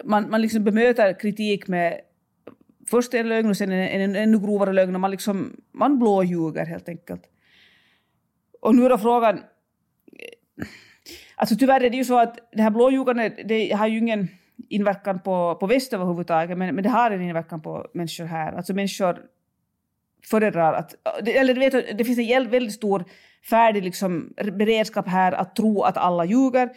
man, 0.04 0.30
man 0.30 0.42
liksom 0.42 0.64
bemöter 0.64 1.20
kritik 1.20 1.68
med 1.68 2.00
först 2.90 3.14
en 3.14 3.28
lögn 3.28 3.50
och 3.50 3.56
sen 3.56 3.72
en, 3.72 3.88
en, 3.88 4.00
en 4.00 4.16
ännu 4.16 4.38
grovare 4.38 4.72
lögn 4.72 4.94
och 4.94 5.00
man, 5.00 5.10
liksom, 5.10 5.56
man 5.72 5.98
blåljuger 5.98 6.66
helt 6.66 6.88
enkelt. 6.88 7.22
Och 8.60 8.74
nu 8.74 8.84
är 8.84 8.90
då 8.90 8.98
frågan... 8.98 9.40
Alltså 11.36 11.56
tyvärr 11.56 11.84
är 11.84 11.90
det 11.90 11.96
ju 11.96 12.04
så 12.04 12.18
att 12.18 12.38
det 12.52 12.62
här 12.62 12.70
blåljugandet 12.70 13.48
det 13.48 13.72
har 13.72 13.86
ju 13.86 13.98
ingen 13.98 14.28
inverkan 14.68 15.20
på, 15.20 15.56
på 15.60 15.66
väst 15.66 15.92
överhuvudtaget 15.92 16.58
men, 16.58 16.74
men 16.74 16.84
det 16.84 16.90
har 16.90 17.10
en 17.10 17.22
inverkan 17.22 17.60
på 17.60 17.86
människor 17.94 18.24
här. 18.24 18.52
Alltså 18.52 18.74
människor 18.74 19.18
föredrar 20.24 20.72
att... 20.72 20.94
Eller 21.28 21.54
vet, 21.54 21.98
det 21.98 22.04
finns 22.04 22.18
en 22.18 22.50
väldigt 22.50 22.74
stor 22.74 23.04
färdig 23.50 23.84
liksom, 23.84 24.34
beredskap 24.52 25.08
här 25.08 25.32
att 25.32 25.56
tro 25.56 25.82
att 25.82 25.96
alla 25.96 26.24
ljuger. 26.24 26.68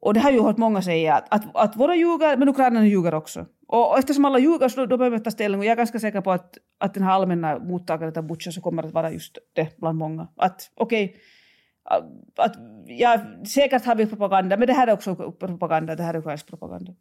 Och 0.00 0.14
det 0.14 0.20
har 0.20 0.30
ju 0.30 0.42
hört 0.42 0.56
många 0.56 0.82
säga 0.82 1.14
att, 1.14 1.34
att, 1.34 1.56
att 1.56 1.76
våra 1.76 1.96
ljuger, 1.96 2.36
men 2.36 2.48
ukrainarna 2.48 2.86
ljuger 2.86 3.14
också. 3.14 3.46
Och 3.68 3.98
eftersom 3.98 4.24
alla 4.24 4.38
ljuger 4.38 4.68
så 4.68 4.86
då 4.86 4.96
behöver 4.96 5.18
vi 5.18 5.24
ta 5.24 5.30
ställning 5.30 5.60
och 5.60 5.64
jag 5.64 5.72
är 5.72 5.76
ganska 5.76 5.98
säker 5.98 6.20
på 6.20 6.32
att, 6.32 6.58
att 6.78 6.94
den 6.94 7.02
här 7.02 7.12
allmänna 7.12 7.58
mottagandet 7.58 8.16
av 8.16 8.26
Butja 8.26 8.52
så 8.52 8.60
kommer 8.60 8.82
att 8.82 8.92
vara 8.92 9.10
just 9.10 9.38
det 9.52 9.78
bland 9.78 9.98
många. 9.98 10.28
Att 10.36 10.70
okej, 10.74 11.04
okay, 11.04 11.20
att 12.36 12.56
ja, 12.86 13.20
säkert 13.46 13.84
har 13.84 13.94
vi 13.94 14.06
propaganda, 14.06 14.56
men 14.56 14.66
det 14.66 14.72
här 14.72 14.86
är 14.86 14.92
också 14.92 15.14
propaganda, 15.32 15.94
det 15.94 16.02
här 16.02 16.14
är 16.14 16.18
ukrainsk 16.18 16.46
propaganda. 16.46 16.92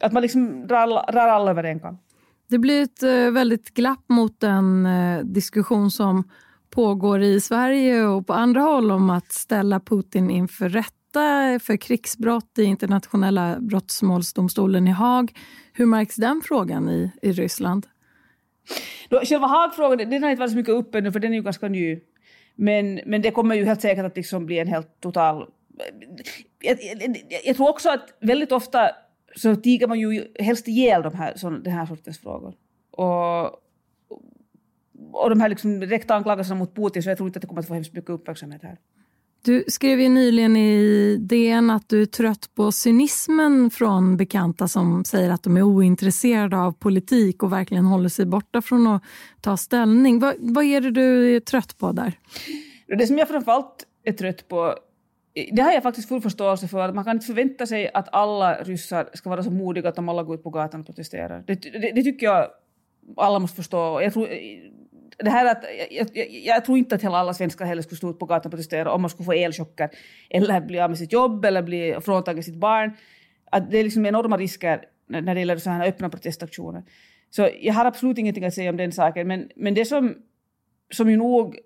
Att 0.00 0.12
man 0.12 0.22
liksom 0.22 0.66
drar, 0.66 1.12
drar 1.12 1.28
alla 1.28 1.50
över 1.50 1.64
en 1.64 1.80
kam. 1.80 1.98
Det 2.50 2.58
blir 2.58 2.82
ett 2.82 3.02
eh, 3.02 3.30
väldigt 3.30 3.74
glapp 3.74 4.04
mot 4.08 4.40
den 4.40 4.86
eh, 4.86 5.24
diskussion 5.24 5.90
som 5.90 6.30
pågår 6.70 7.22
i 7.22 7.40
Sverige 7.40 8.04
och 8.04 8.26
på 8.26 8.32
andra 8.32 8.60
håll 8.60 8.90
om 8.90 9.10
att 9.10 9.32
ställa 9.32 9.80
Putin 9.80 10.30
inför 10.30 10.68
rätta 10.68 11.58
för 11.62 11.76
krigsbrott 11.76 12.58
i 12.58 12.62
internationella 12.62 13.56
brottmålsdomstolen 13.60 14.88
i 14.88 14.90
Haag. 14.90 15.32
Hur 15.72 15.86
märks 15.86 16.16
den 16.16 16.40
frågan 16.44 16.88
i, 16.88 17.10
i 17.22 17.32
Ryssland? 17.32 17.86
Då, 19.08 19.20
själva 19.20 19.46
Haagfrågan 19.46 20.10
den 20.10 20.22
har 20.22 20.30
inte 20.30 20.40
varit 20.40 20.50
så 20.50 20.56
mycket 20.56 20.74
uppe 20.74 21.00
nu 21.00 21.12
för 21.12 21.20
den 21.20 21.32
är 21.32 21.36
ju 21.36 21.42
ganska 21.42 21.68
ny. 21.68 22.00
Men, 22.54 23.00
men 23.06 23.22
det 23.22 23.30
kommer 23.30 23.54
ju 23.54 23.64
helt 23.64 23.80
säkert 23.80 24.04
att 24.04 24.16
liksom 24.16 24.46
bli 24.46 24.58
en 24.58 24.68
helt 24.68 25.00
total... 25.00 25.46
Jag, 26.60 26.78
jag, 26.82 27.16
jag 27.44 27.56
tror 27.56 27.68
också 27.68 27.90
att 27.90 28.18
väldigt 28.20 28.52
ofta 28.52 28.90
så 29.36 29.56
tiger 29.56 29.88
man 29.88 30.00
ju 30.00 30.26
helst 30.38 30.68
ihjäl 30.68 31.02
de 31.02 31.14
här, 31.14 31.36
så, 31.36 31.50
den 31.50 31.72
här 31.72 31.86
sortens 31.86 32.18
frågor. 32.18 32.54
Och, 32.90 33.44
och 35.12 35.30
de 35.30 35.40
här 35.40 35.48
liksom 35.48 35.80
direkta 35.80 36.14
anklagelserna 36.14 36.58
mot 36.58 36.74
Putin, 36.74 37.02
så 37.02 37.08
jag 37.08 37.16
tror 37.16 37.28
inte 37.28 37.36
att 37.36 37.40
det 37.40 37.46
kommer 37.46 37.60
att 37.60 37.68
få 37.68 37.74
hemskt 37.74 37.92
mycket 37.92 38.10
uppmärksamhet 38.10 38.62
här. 38.62 38.78
Du 39.42 39.64
skrev 39.68 40.00
ju 40.00 40.08
nyligen 40.08 40.56
i 40.56 41.16
DN 41.20 41.70
att 41.70 41.88
du 41.88 42.02
är 42.02 42.06
trött 42.06 42.50
på 42.54 42.72
cynismen 42.72 43.70
från 43.70 44.16
bekanta 44.16 44.68
som 44.68 45.04
säger 45.04 45.30
att 45.30 45.42
de 45.42 45.56
är 45.56 45.62
ointresserade 45.62 46.56
av 46.56 46.72
politik 46.72 47.42
och 47.42 47.52
verkligen 47.52 47.84
håller 47.84 48.08
sig 48.08 48.26
borta 48.26 48.62
från 48.62 48.86
att 48.86 49.02
ta 49.40 49.56
ställning. 49.56 50.18
Vad, 50.18 50.34
vad 50.38 50.64
är 50.64 50.80
det 50.80 50.90
du 50.90 51.36
är 51.36 51.40
trött 51.40 51.78
på 51.78 51.92
där? 51.92 52.12
Det 52.98 53.06
som 53.06 53.18
jag 53.18 53.28
framförallt 53.28 53.86
är 54.04 54.12
trött 54.12 54.48
på 54.48 54.74
det 55.52 55.62
har 55.62 55.72
jag 55.72 55.82
faktiskt 55.82 56.08
full 56.08 56.20
förståelse 56.20 56.68
för. 56.68 56.88
att 56.88 56.94
Man 56.94 57.04
kan 57.04 57.16
inte 57.16 57.26
förvänta 57.26 57.66
sig 57.66 57.90
att 57.94 58.08
alla 58.12 58.54
ryssar 58.62 59.08
ska 59.14 59.30
vara 59.30 59.42
så 59.42 59.50
modiga 59.50 59.88
att 59.88 59.94
de 59.94 60.08
alla 60.08 60.22
går 60.22 60.34
ut 60.34 60.42
på 60.42 60.50
gatan 60.50 60.80
och 60.80 60.86
protesterar. 60.86 61.44
Det, 61.46 61.54
det, 61.54 61.92
det 61.94 62.02
tycker 62.02 62.26
jag 62.26 62.48
alla 63.16 63.38
måste 63.38 63.56
förstå. 63.56 64.00
Jag 64.02 64.12
tror, 64.12 64.28
det 65.18 65.30
här 65.30 65.46
att, 65.46 65.64
jag, 65.90 66.08
jag, 66.12 66.30
jag, 66.30 66.64
tror 66.64 66.78
inte 66.78 66.94
att 66.94 67.02
hela 67.02 67.18
alla 67.18 67.34
svenskar 67.34 67.64
heller 67.64 67.82
skulle 67.82 67.96
stå 67.96 68.10
ut 68.10 68.18
på 68.18 68.26
gatan 68.26 68.46
och 68.46 68.50
protestera 68.50 68.92
om 68.92 69.02
man 69.02 69.10
skulle 69.10 69.24
få 69.24 69.32
elchocker 69.32 69.90
eller 70.30 70.60
bli 70.60 70.80
av 70.80 70.90
med 70.90 70.98
sitt 70.98 71.12
jobb 71.12 71.44
eller 71.44 71.62
bli 71.62 71.96
fråntagen 72.00 72.42
sitt 72.42 72.54
barn. 72.54 72.92
Att 73.50 73.70
det 73.70 73.78
är 73.78 73.84
liksom 73.84 74.06
enorma 74.06 74.36
risker 74.36 74.84
när 75.06 75.34
det 75.34 75.40
gäller 75.40 75.56
så 75.56 75.70
här 75.70 75.88
öppna 75.88 76.10
protestaktioner. 76.10 76.82
Så 77.30 77.48
jag 77.60 77.74
har 77.74 77.84
absolut 77.84 78.18
ingenting 78.18 78.44
att 78.44 78.54
säga 78.54 78.70
om 78.70 78.76
den 78.76 78.92
saken, 78.92 79.28
men, 79.28 79.48
men 79.56 79.74
det 79.74 79.84
som, 79.84 80.14
som 80.90 81.10
ju 81.10 81.16
nog 81.16 81.58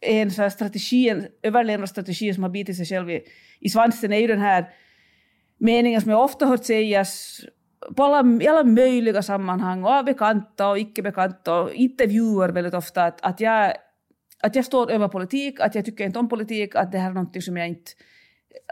en 0.00 0.28
en 0.28 0.30
här 0.30 0.48
strategi, 0.48 1.08
en 1.08 1.26
överlevnadsstrategi 1.42 2.34
som 2.34 2.42
har 2.42 2.50
bitit 2.50 2.76
sig 2.76 2.86
själv 2.86 3.10
i, 3.10 3.22
i 3.60 3.68
svansen 3.68 4.12
är 4.12 4.18
ju 4.18 4.26
den 4.26 4.40
här 4.40 4.68
meningen 5.58 6.00
som 6.00 6.10
jag 6.10 6.24
ofta 6.24 6.46
hört 6.46 6.64
sägas 6.64 7.40
på 7.96 8.02
alla, 8.04 8.42
i 8.42 8.48
alla 8.48 8.64
möjliga 8.64 9.22
sammanhang, 9.22 9.84
och 9.84 9.90
av 9.90 10.04
bekanta 10.04 10.68
och 10.68 10.78
icke 10.78 11.02
bekanta 11.02 11.60
och 11.60 11.72
intervjuer 11.72 12.48
väldigt 12.48 12.74
ofta, 12.74 13.04
att, 13.04 13.20
att, 13.20 13.40
jag, 13.40 13.72
att 14.42 14.54
jag 14.54 14.64
står 14.64 14.90
över 14.90 15.08
politik, 15.08 15.60
att 15.60 15.74
jag 15.74 15.84
tycker 15.84 16.04
inte 16.04 16.18
om 16.18 16.28
politik, 16.28 16.74
att 16.74 16.92
det 16.92 16.98
här 16.98 17.10
är 17.10 17.14
någonting 17.14 17.42
som 17.42 17.56
jag 17.56 17.68
inte... 17.68 17.90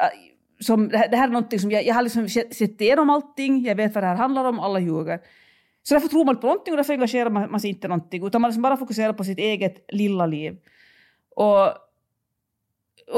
Äh, 0.01 0.35
som, 0.61 0.89
det, 0.89 0.99
här, 0.99 1.09
det 1.09 1.17
här 1.17 1.29
är 1.29 1.33
någonting 1.33 1.59
som 1.59 1.71
jag, 1.71 1.87
jag 1.87 1.95
har 1.95 2.03
liksom 2.03 2.29
sett 2.29 2.81
igenom 2.81 3.11
allting, 3.11 3.65
jag 3.65 3.75
vet 3.75 3.95
vad 3.95 4.05
det 4.05 4.09
här 4.09 4.17
handlar 4.17 4.45
om, 4.45 4.61
alla 4.61 4.81
ljuger. 4.81 5.21
Så 5.83 5.95
därför 5.95 6.09
tror 6.09 6.25
man 6.25 6.35
inte 6.35 6.41
på 6.41 6.47
någonting 6.47 6.73
och 6.73 6.77
därför 6.77 6.93
engagerar 6.93 7.31
man, 7.31 7.51
man 7.51 7.61
sig 7.61 7.71
inte 7.71 7.89
någonting, 7.89 8.27
utan 8.27 8.41
man 8.41 8.51
liksom 8.51 8.63
bara 8.63 8.77
fokuserar 8.77 9.13
på 9.13 9.25
sitt 9.25 9.39
eget 9.39 9.85
lilla 9.89 10.27
liv. 10.27 10.57
Och, 11.39 11.67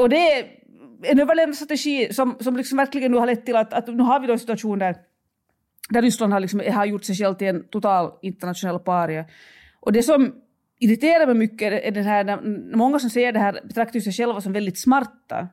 och 0.01 0.09
det 0.09 0.31
är 0.31 0.45
en 1.03 1.19
överlevnadsstrategi 1.19 2.13
som, 2.13 2.37
som 2.39 2.57
liksom 2.57 2.77
verkligen 2.77 3.11
nu 3.11 3.17
har 3.17 3.25
lett 3.25 3.45
till 3.45 3.55
att, 3.55 3.73
att 3.73 3.87
nu 3.87 4.03
har 4.03 4.19
vi 4.19 4.27
då 4.27 4.33
en 4.33 4.39
situation 4.39 4.79
där 4.79 4.95
där 5.89 6.01
Ryssland 6.01 6.33
har, 6.33 6.39
liksom, 6.39 6.61
har 6.73 6.85
gjort 6.85 7.03
sig 7.03 7.15
själv 7.15 7.35
till 7.35 7.47
en 7.47 7.63
total 7.63 8.11
internationell 8.21 8.79
paria. 8.79 9.25
Och 9.79 9.93
det 9.93 10.03
som 10.03 10.35
irriterar 10.79 11.25
mig 11.25 11.35
mycket 11.35 11.83
är 11.83 11.91
den 11.91 12.03
här, 12.03 12.23
när 12.23 12.75
många 12.75 12.99
som 12.99 13.09
säger 13.09 13.31
det 13.31 13.39
här 13.39 13.59
betraktar 13.63 13.99
sig 13.99 14.13
själva 14.13 14.41
som 14.41 14.53
väldigt 14.53 14.79
smarta. 14.79 15.47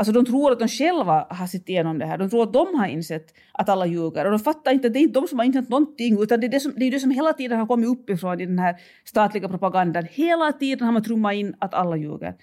Alltså 0.00 0.12
de 0.12 0.24
tror 0.24 0.52
att 0.52 0.58
de 0.58 0.68
själva 0.68 1.26
har 1.30 1.46
sett 1.46 1.68
igenom 1.68 1.98
det 1.98 2.06
här. 2.06 2.18
De 2.18 2.30
tror 2.30 2.42
att 2.42 2.52
de 2.52 2.74
har 2.74 2.86
insett 2.86 3.34
att 3.52 3.68
alla 3.68 3.86
ljuger. 3.86 4.24
Och 4.24 4.30
de 4.30 4.38
fattar 4.38 4.72
inte 4.72 4.86
att 4.86 4.92
det 4.92 4.98
är 4.98 5.02
inte 5.02 5.20
de 5.20 5.28
som 5.28 5.38
har 5.38 5.46
insett 5.46 5.68
någonting, 5.68 6.22
utan 6.22 6.40
det 6.40 6.46
är 6.46 6.48
det 6.48 6.60
som, 6.60 6.72
det, 6.76 6.84
är 6.84 6.90
det 6.90 7.00
som 7.00 7.10
hela 7.10 7.32
tiden 7.32 7.58
har 7.58 7.66
kommit 7.66 7.88
uppifrån 7.88 8.40
i 8.40 8.46
den 8.46 8.58
här 8.58 8.76
statliga 9.04 9.48
propagandan. 9.48 10.06
Hela 10.10 10.52
tiden 10.52 10.84
har 10.86 10.92
man 10.92 11.02
trummat 11.04 11.34
in 11.34 11.54
att 11.58 11.74
alla 11.74 11.96
ljuger. 11.96 12.34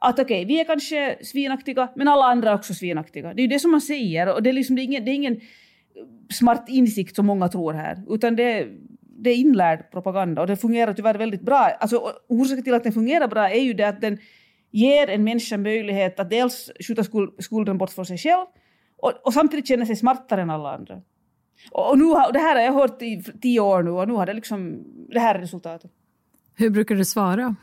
Att 0.00 0.18
okej, 0.18 0.24
okay, 0.24 0.44
vi 0.44 0.60
är 0.60 0.64
kanske 0.64 1.18
svinaktiga, 1.22 1.88
men 1.96 2.08
alla 2.08 2.24
andra 2.24 2.50
är 2.50 2.54
också 2.54 2.74
svinaktiga. 2.74 3.34
Det 3.34 3.40
är 3.40 3.44
ju 3.44 3.48
det 3.48 3.58
som 3.58 3.70
man 3.70 3.80
säger. 3.80 4.34
Och 4.34 4.42
det 4.42 4.50
är, 4.50 4.54
liksom, 4.54 4.76
det 4.76 4.82
är 4.82 4.84
ingen, 4.84 5.04
det 5.04 5.10
är 5.10 5.14
ingen 5.14 5.40
smart 6.32 6.64
insikt 6.68 7.16
som 7.16 7.26
många 7.26 7.48
tror 7.48 7.72
här, 7.72 8.02
utan 8.08 8.36
det, 8.36 8.68
det 9.00 9.30
är 9.30 9.36
inlärd 9.36 9.90
propaganda 9.90 10.42
och 10.42 10.46
det 10.46 10.56
fungerar 10.56 10.94
tyvärr 10.94 11.14
väldigt 11.14 11.42
bra. 11.42 11.58
Alltså, 11.80 12.12
orsaken 12.28 12.64
till 12.64 12.74
att 12.74 12.84
den 12.84 12.92
fungerar 12.92 13.28
bra 13.28 13.50
är 13.50 13.62
ju 13.62 13.72
det 13.72 13.88
att 13.88 14.00
den 14.00 14.18
ger 14.70 15.08
en 15.08 15.24
människa 15.24 15.56
möjlighet 15.56 16.20
att 16.20 16.30
dels 16.30 16.70
skjuta 16.86 17.04
skulden 17.38 17.78
bort 17.78 17.90
från 17.90 18.06
sig 18.06 18.18
själv 18.18 18.46
och, 18.96 19.12
och 19.26 19.34
samtidigt 19.34 19.68
känna 19.68 19.86
sig 19.86 19.96
smartare 19.96 20.42
än 20.42 20.50
alla 20.50 20.74
andra. 20.74 21.02
Och, 21.70 21.90
och 21.90 21.98
nu 21.98 22.04
har, 22.04 22.32
det 22.32 22.38
här 22.38 22.54
har 22.54 22.62
jag 22.62 22.72
hört 22.72 23.02
i 23.02 23.22
tio 23.42 23.60
år 23.60 23.82
nu 23.82 23.90
och 23.90 24.08
nu 24.08 24.14
har 24.14 24.26
det 24.26 24.32
liksom, 24.32 24.84
det 25.08 25.20
här 25.20 25.34
är 25.34 25.38
resultatet. 25.38 25.90
Hur 26.54 26.70
brukar 26.70 26.94
du 26.94 27.04
svara? 27.04 27.56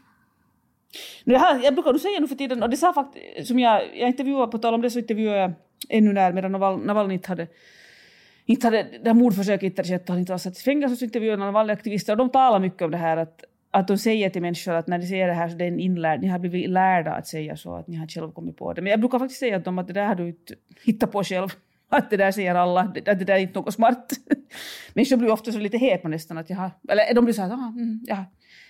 Det 1.25 1.37
här, 1.37 1.63
jag 1.63 1.73
brukar 1.73 1.91
nog 1.91 2.01
säga 2.01 2.19
nu 2.19 2.27
för 2.27 2.35
tiden, 2.35 2.63
och 2.63 2.69
det 2.69 2.77
sa 2.77 2.93
faktiskt, 2.93 3.47
som 3.47 3.59
jag, 3.59 3.97
jag 3.97 4.09
intervjuade, 4.09 4.51
på 4.51 4.57
tal 4.57 4.73
om 4.73 4.81
det 4.81 4.91
så 4.91 4.99
intervjuade 4.99 5.39
jag 5.39 5.53
ännu 5.89 6.13
när 6.13 6.33
medan 6.33 6.51
Navalny 6.51 7.13
inte 7.13 7.27
hade 7.27 7.47
inte 8.45 8.67
hade, 8.67 8.83
det 9.03 9.09
här 9.09 9.13
mordförsöket 9.13 9.63
inte 9.63 9.81
hade 9.81 9.89
skett, 9.89 10.09
han 10.09 10.19
inte 10.19 10.31
var 10.31 10.37
satt 10.39 10.57
i 10.57 10.61
fängelse, 10.61 10.95
så 10.95 11.05
intervjuade 11.05 11.37
några 11.37 11.51
vanliga 11.51 11.77
aktivister 11.77 12.13
och 12.13 12.17
de 12.17 12.29
talar 12.29 12.59
mycket 12.59 12.81
om 12.81 12.91
det 12.91 12.97
här 12.97 13.17
att, 13.17 13.43
att 13.71 13.87
de 13.87 13.97
säger 13.97 14.29
till 14.29 14.41
människor 14.41 14.73
att 14.73 14.87
när 14.87 14.97
de 14.97 15.07
säger 15.07 15.27
det 15.27 15.33
här 15.33 15.49
så 15.49 15.57
det 15.57 15.63
är 15.63 15.67
en 15.67 15.79
inlärd, 15.79 16.21
ni 16.21 16.27
har 16.27 16.39
blivit 16.39 16.69
lärda 16.69 17.11
att 17.11 17.27
säga 17.27 17.57
så, 17.57 17.75
att 17.75 17.87
ni 17.87 17.95
har 17.95 18.07
själv 18.07 18.31
kommit 18.31 18.57
på 18.57 18.73
det. 18.73 18.81
Men 18.81 18.91
jag 18.91 18.99
brukar 18.99 19.19
faktiskt 19.19 19.39
säga 19.39 19.57
till 19.57 19.65
dem 19.65 19.79
att 19.79 19.87
det 19.87 19.93
där 19.93 20.05
har 20.05 20.15
du 20.15 20.27
inte 20.27 20.55
hittat 20.85 21.11
på 21.11 21.23
själv. 21.23 21.47
Att 21.89 22.09
det 22.09 22.17
där 22.17 22.31
säger 22.31 22.55
alla, 22.55 22.81
att 22.81 22.93
det 23.05 23.13
där 23.13 23.33
är 23.33 23.39
inte 23.39 23.59
något 23.59 23.73
smart. 23.73 24.11
Människor 24.93 25.17
blir 25.17 25.31
ofta 25.31 25.51
så 25.51 25.59
lite 25.59 25.77
häpna 25.77 26.09
nästan 26.09 26.37
att 26.37 26.49
jaha, 26.49 26.71
eller 26.89 27.13
de 27.13 27.25
blir 27.25 27.33
så 27.33 27.41
här, 27.41 27.51
ah, 27.51 27.73
mm, 27.75 27.99
ja. 28.07 28.25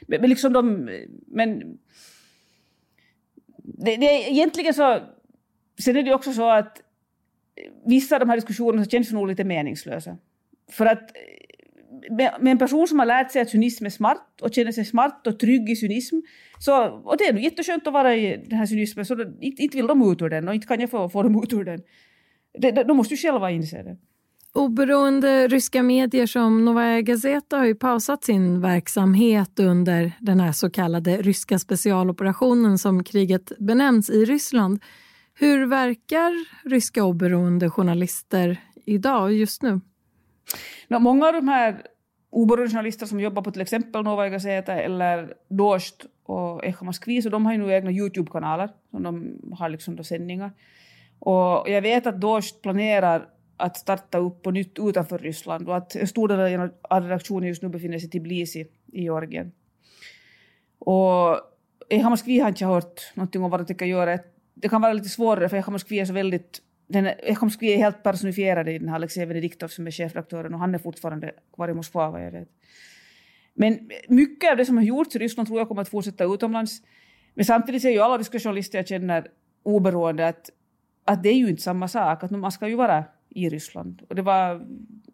Men, 0.08 0.22
men 0.22 0.30
liksom 0.30 0.54
de, 0.54 0.90
men 1.28 1.78
det, 3.58 3.96
det, 3.96 4.06
egentligen 4.06 4.74
så, 4.74 5.00
sen 5.84 5.98
är 5.98 6.04
det 6.04 6.14
också 6.14 6.34
så 6.34 6.50
att 6.50 6.82
vissa 7.86 8.16
av 8.16 8.20
de 8.20 8.30
här 8.30 8.38
diskussionerna 8.38 8.86
känns 8.86 9.12
nog 9.12 9.28
lite 9.28 9.44
meningslösa. 9.44 10.18
För 10.72 10.86
att 10.86 11.12
med, 12.10 12.52
en 12.52 12.58
person 12.58 12.88
som 12.88 13.00
har 13.00 13.06
lärt 13.06 13.32
sig 13.32 13.42
att 13.42 13.50
cynism 13.50 13.86
är 13.86 13.90
smart 13.90 14.42
och 14.42 14.54
känner 14.54 14.72
sig 14.72 14.86
smart 14.86 15.28
och 15.28 15.40
trygg 15.40 15.70
i 15.70 15.76
cynism, 15.76 16.16
så, 16.60 16.88
och 16.88 17.18
det 17.18 17.24
är 17.24 17.34
nog 17.34 17.44
jätteskönt 17.44 17.88
att 17.88 17.94
vara 17.94 18.16
i 18.16 18.44
den 18.48 18.60
här 18.60 18.66
cynismen, 18.66 19.06
så 19.06 19.22
inte, 19.42 19.64
inte 19.64 19.78
vill 19.78 19.88
de 19.88 20.12
ut 20.12 20.22
ur 20.22 20.30
den 20.30 20.48
och 20.48 20.56
inte 20.56 20.68
kan 20.68 20.80
jag 20.80 20.90
få, 20.90 21.10
få 21.10 21.24
dem 21.24 21.44
ut 21.44 21.54
ur 21.54 21.64
den. 21.64 21.80
De, 22.60 22.72
de 22.72 22.98
måste 22.98 23.14
ju 23.14 23.18
själva 23.18 23.52
inse 23.52 23.84
det. 23.84 23.98
Oberoende 24.54 25.48
ryska 25.48 25.84
medier 25.84 26.26
som 26.26 26.66
Novaja 26.66 27.02
Gazeta 27.02 27.58
har 27.58 27.66
ju 27.66 27.76
pausat 27.76 28.24
sin 28.24 28.62
verksamhet 28.62 29.60
under 29.60 30.12
den 30.20 30.40
här 30.40 30.52
så 30.52 30.70
kallade 30.70 31.18
ryska 31.18 31.60
specialoperationen 31.60 32.78
som 32.78 33.04
kriget 33.04 33.52
benämns 33.60 34.10
i 34.10 34.26
Ryssland. 34.26 34.80
Hur 35.34 35.66
verkar 35.66 36.34
ryska 36.70 37.04
oberoende 37.04 37.70
journalister 37.70 38.58
idag, 38.86 39.34
just 39.34 39.62
nu? 39.62 39.82
No, 40.88 41.00
många 41.00 41.28
av 41.28 41.34
de 41.34 41.48
här 41.48 41.82
oberoende 42.30 42.72
journalister 42.72 43.06
som 43.06 43.20
jobbar 43.20 43.42
på 43.42 43.52
till 43.52 43.62
exempel 43.62 44.04
Novaja 44.04 44.30
Gazeta 44.30 44.74
eller 44.74 45.34
Dost 45.50 46.06
och 46.24 46.66
Echo 46.66 46.86
Moskvi, 46.86 47.22
så 47.22 47.30
de 47.30 47.46
har 47.46 47.54
ju 47.54 47.60
nu 47.60 47.74
egna 47.74 47.92
Youtube-kanaler 47.92 48.70
som 48.92 49.04
de 49.04 49.40
har 49.58 49.70
liksom 49.70 49.96
då 49.96 50.04
sändningar. 50.04 50.52
Och 51.20 51.70
jag 51.70 51.82
vet 51.82 52.08
att 52.08 52.22
Dost 52.22 52.62
planerar 52.62 53.30
att 53.58 53.78
starta 53.78 54.18
upp 54.18 54.44
på 54.44 54.52
nytt 54.52 54.80
utanför 54.80 55.18
Ryssland 55.18 55.70
och 55.70 55.78
att 55.78 55.96
en 55.96 56.08
stor 56.08 56.28
del 56.28 56.70
av 56.82 57.04
redaktionen 57.04 57.50
just 57.50 57.62
nu 57.62 57.70
befinner 57.70 58.00
sig 58.00 58.08
i 58.08 58.12
Tbilisi 58.12 58.68
i 58.92 59.02
Georgien. 59.02 59.52
Och 60.80 61.40
Echo 61.90 62.10
Moskvi 62.10 62.40
har 62.40 62.50
inte 62.50 62.66
hört 62.66 63.12
någonting 63.14 63.44
om 63.44 63.52
vad 63.52 63.60
de 63.60 63.66
tänker 63.66 63.86
göra 63.86 64.20
det 64.62 64.70
kan 64.70 64.82
vara 64.82 64.94
lite 64.94 65.10
svårare 65.10 65.50
för 65.50 65.58
Echamoskvi 65.58 66.00
är 66.00 66.06
så 66.06 66.14
väldigt 66.14 66.62
Echamoskvi 66.94 67.74
är 67.74 67.78
helt 67.78 68.04
personifierad 68.04 68.70
i 68.70 68.78
den 68.78 68.90
här 68.90 68.96
Alexej 68.96 69.26
Venediktov 69.26 69.68
som 69.68 69.88
är 69.88 69.92
chefredaktören 69.92 70.54
och 70.54 70.60
han 70.60 70.76
är 70.76 70.80
fortfarande 70.80 71.32
kvar 71.54 71.70
i 71.70 71.74
Moskva 71.74 72.12
vad 72.12 72.26
jag 72.26 72.32
vet. 72.32 72.50
Men 73.54 73.90
mycket 74.08 74.52
av 74.52 74.58
det 74.58 74.66
som 74.66 74.78
har 74.78 74.84
gjorts 74.84 75.16
i 75.16 75.20
Ryssland 75.20 75.48
tror 75.48 75.60
jag 75.60 75.68
kommer 75.68 75.82
att 75.82 75.90
fortsätta 75.90 76.24
utomlands. 76.24 76.82
Men 77.34 77.46
samtidigt 77.46 77.82
säger 77.82 77.96
ju 77.96 78.02
alla 78.02 78.18
ryska 78.18 78.40
journalister 78.40 78.78
jag 78.78 78.88
känner 78.88 79.28
oberoende 79.64 80.28
att, 80.28 80.50
att 81.06 81.24
det 81.24 81.30
är 81.30 81.34
ju 81.34 81.50
inte 81.50 81.62
samma 81.62 81.88
sak, 81.88 82.24
att 82.24 82.32
man 82.32 82.52
ska 82.52 82.68
ju 82.68 82.76
vara 82.76 83.04
i 83.30 83.50
Ryssland. 83.50 84.02
Och 84.10 84.16
det 84.16 84.22
var, 84.22 84.66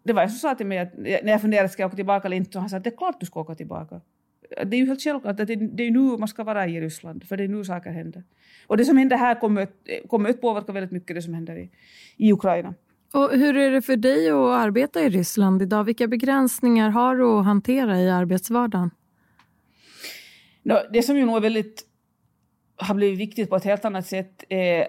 det 0.02 0.12
var 0.12 0.22
jag 0.22 0.30
som 0.30 0.38
sa 0.38 0.54
till 0.54 0.66
mig 0.66 0.78
att 0.78 0.96
när 0.96 1.28
jag 1.28 1.40
funderade 1.40 1.68
ska 1.68 1.82
jag 1.82 1.88
åka 1.88 1.96
tillbaka 1.96 2.28
eller 2.28 2.36
inte, 2.36 2.58
och 2.58 2.62
han 2.62 2.70
sa 2.70 2.76
att 2.76 2.84
det 2.84 2.90
är 2.90 2.96
klart 2.96 3.20
du 3.20 3.26
ska 3.26 3.40
åka 3.40 3.54
tillbaka. 3.54 4.00
Det 4.50 4.76
är 4.76 4.80
ju 4.80 4.86
helt 4.86 5.02
självklart 5.02 5.40
att 5.40 5.46
det, 5.46 5.56
det 5.56 5.82
är 5.82 5.90
nu 5.90 5.98
man 5.98 6.28
ska 6.28 6.44
vara 6.44 6.66
i 6.68 6.80
Ryssland, 6.80 7.24
för 7.28 7.36
det 7.36 7.44
är 7.44 7.48
nu 7.48 7.64
saker 7.64 7.90
händer. 7.90 8.24
Och 8.66 8.76
det 8.76 8.84
som 8.84 8.96
händer 8.96 9.16
här 9.16 9.40
kommer, 9.40 9.68
kommer 10.08 10.30
att 10.30 10.40
påverka 10.40 10.72
väldigt 10.72 10.92
mycket 10.92 11.16
det 11.16 11.22
som 11.22 11.34
händer 11.34 11.56
i, 11.56 11.70
i 12.16 12.32
Ukraina. 12.32 12.74
Och 13.12 13.30
hur 13.30 13.56
är 13.56 13.70
det 13.70 13.82
för 13.82 13.96
dig 13.96 14.30
att 14.30 14.36
arbeta 14.36 15.00
i 15.00 15.08
Ryssland 15.08 15.62
idag? 15.62 15.84
Vilka 15.84 16.08
begränsningar 16.08 16.90
har 16.90 17.16
du 17.16 17.24
att 17.24 17.44
hantera 17.44 18.00
i 18.00 18.10
arbetsvardagen? 18.10 18.90
No, 20.62 20.74
det 20.92 21.02
som 21.02 21.16
ju 21.16 21.26
nog 21.26 21.36
är 21.36 21.40
väldigt, 21.40 21.82
har 22.76 22.94
blivit 22.94 23.18
viktigt 23.18 23.50
på 23.50 23.56
ett 23.56 23.64
helt 23.64 23.84
annat 23.84 24.06
sätt 24.06 24.44
är 24.48 24.86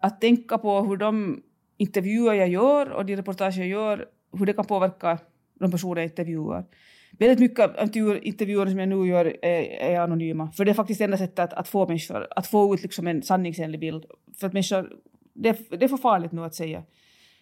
att 0.00 0.20
tänka 0.20 0.58
på 0.58 0.80
hur 0.80 0.96
de 0.96 1.42
intervjuer 1.76 2.34
jag 2.34 2.48
gör 2.48 2.90
och 2.90 3.06
de 3.06 3.16
reportage 3.16 3.58
jag 3.58 3.66
gör, 3.66 4.06
hur 4.38 4.46
det 4.46 4.52
kan 4.52 4.64
påverka 4.64 5.18
de 5.60 5.70
personer 5.70 6.00
jag 6.00 6.10
intervjuar. 6.10 6.64
Väldigt 7.10 7.38
mycket 7.38 7.58
av 7.58 7.88
intervjuerna 8.22 8.70
som 8.70 8.80
jag 8.80 8.88
nu 8.88 9.06
gör 9.06 9.24
är, 9.24 9.62
är 9.62 10.00
anonyma, 10.00 10.52
för 10.52 10.64
det 10.64 10.70
är 10.70 10.74
faktiskt 10.74 11.00
enda 11.00 11.16
sättet 11.16 11.38
att, 11.38 11.52
att 11.52 11.68
få 11.68 11.86
människor, 11.86 12.26
att 12.30 12.46
få 12.46 12.74
ut 12.74 12.82
liksom 12.82 13.06
en 13.06 13.22
sanningsenlig 13.22 13.80
bild. 13.80 14.04
För 14.40 14.46
att 14.46 14.52
människor, 14.52 14.92
det, 15.34 15.70
det 15.70 15.84
är 15.84 15.88
för 15.88 15.96
farligt 15.96 16.32
nu 16.32 16.44
att 16.44 16.54
säga 16.54 16.82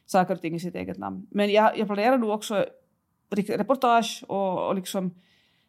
saker 0.07 0.35
och 0.35 0.41
ting 0.41 0.55
i 0.55 0.61
sitt 0.61 0.75
eget 0.75 0.99
namn. 0.99 1.27
Men 1.31 1.53
jag, 1.53 1.79
jag 1.79 1.87
planerar 1.87 2.19
nu 2.19 2.27
också 2.27 2.67
reportage 3.31 4.25
och, 4.29 4.69
och, 4.69 4.75
liksom, 4.75 5.15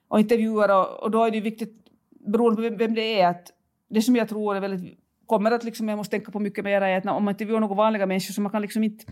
och 0.08 0.20
intervjuer 0.20 0.72
och, 0.80 1.04
och 1.04 1.12
då 1.12 1.24
är 1.24 1.32
det 1.32 1.42
viktigt, 1.42 1.74
beroende 2.10 2.70
på 2.70 2.78
vem 2.78 2.94
det 2.94 3.22
är, 3.22 3.28
att 3.28 3.52
det 3.90 4.02
som 4.02 4.16
jag 4.16 4.30
tror 4.30 4.56
är 4.56 4.60
väldigt, 4.60 5.00
kommer 5.26 5.52
att 5.52 5.64
liksom, 5.64 5.90
jag 5.90 5.98
måste 5.98 6.12
tänka 6.12 6.32
på 6.32 6.40
mycket 6.40 6.64
mer 6.64 6.82
är 6.82 6.98
att 6.98 7.06
om 7.06 7.24
man 7.24 7.34
intervjuar 7.34 7.60
några 7.60 7.76
vanliga 7.76 8.06
människor 8.06 8.34
så 8.34 8.42
man 8.42 8.52
kan 8.52 8.62
liksom 8.62 8.84
inte 8.84 9.06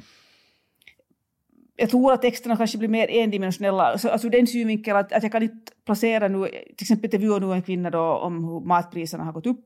jag 1.75 1.89
tror 1.89 2.13
att 2.13 2.21
texterna 2.21 2.57
kanske 2.57 2.77
blir 2.77 2.89
mer 2.89 3.07
endimensionella. 3.09 3.97
Så, 3.97 4.09
alltså 4.09 4.29
den 4.29 4.47
synvinkeln 4.47 4.97
att, 4.97 5.13
att 5.13 5.23
jag 5.23 5.31
kan 5.31 5.43
inte 5.43 5.71
placera 5.85 6.27
nu, 6.27 6.47
till 6.47 6.75
exempel 6.79 7.05
intervjua 7.05 7.39
nu 7.39 7.53
en 7.53 7.61
kvinna 7.61 7.89
då 7.89 7.99
om 7.99 8.43
hur 8.43 8.59
matpriserna 8.59 9.23
har 9.23 9.33
gått 9.33 9.45
upp. 9.45 9.65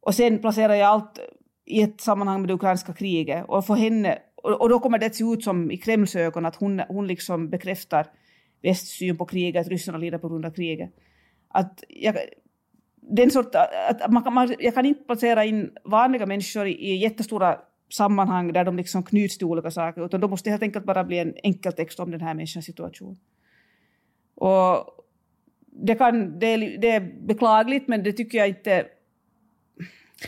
Och 0.00 0.14
sen 0.14 0.38
placerar 0.38 0.74
jag 0.74 0.88
allt 0.88 1.18
i 1.66 1.82
ett 1.82 2.00
sammanhang 2.00 2.40
med 2.40 2.48
det 2.48 2.54
ukrainska 2.54 2.92
kriget 2.92 3.44
och 3.48 3.66
för 3.66 3.74
henne 3.74 4.18
och, 4.42 4.60
och 4.60 4.68
då 4.68 4.78
kommer 4.78 4.98
det 4.98 5.06
att 5.06 5.14
se 5.14 5.24
ut 5.24 5.44
som 5.44 5.70
i 5.70 5.76
Kremls 5.76 6.16
ögon 6.16 6.46
att 6.46 6.56
hon, 6.56 6.82
hon 6.88 7.06
liksom 7.06 7.50
bekräftar 7.50 8.06
västs 8.62 8.98
syn 8.98 9.16
på 9.16 9.26
kriget, 9.26 9.60
att 9.60 9.72
ryssarna 9.72 9.98
lider 9.98 10.18
på 10.18 10.28
grund 10.28 10.46
av 10.46 10.50
kriget. 10.50 10.90
Att 11.48 11.84
jag, 11.88 12.16
den 13.02 13.30
sort, 13.30 13.54
att 13.54 14.12
man, 14.12 14.34
man, 14.34 14.54
jag 14.58 14.74
kan 14.74 14.86
inte 14.86 15.04
placera 15.04 15.44
in 15.44 15.70
vanliga 15.84 16.26
människor 16.26 16.66
i, 16.66 16.72
i 16.72 16.96
jättestora 16.96 17.58
sammanhang 17.90 18.52
där 18.52 18.64
de 18.64 18.76
liksom 18.76 19.02
knyts 19.02 19.38
till 19.38 19.46
olika 19.46 19.70
saker, 19.70 20.04
utan 20.06 20.20
då 20.20 20.28
måste 20.28 20.48
det 20.48 20.50
helt 20.50 20.62
enkelt 20.62 20.84
bara 20.84 21.04
bli 21.04 21.18
en 21.18 21.34
enkel 21.42 21.72
text 21.72 22.00
om 22.00 22.10
den 22.10 22.20
här 22.20 22.34
människans 22.34 22.66
situation. 22.66 23.18
Och 24.34 24.86
det, 25.72 25.94
kan, 25.94 26.38
det, 26.38 26.46
är, 26.46 26.78
det 26.78 26.90
är 26.90 27.12
beklagligt, 27.26 27.88
men 27.88 28.02
det 28.02 28.12
tycker 28.12 28.38
jag 28.38 28.48
inte... 28.48 28.86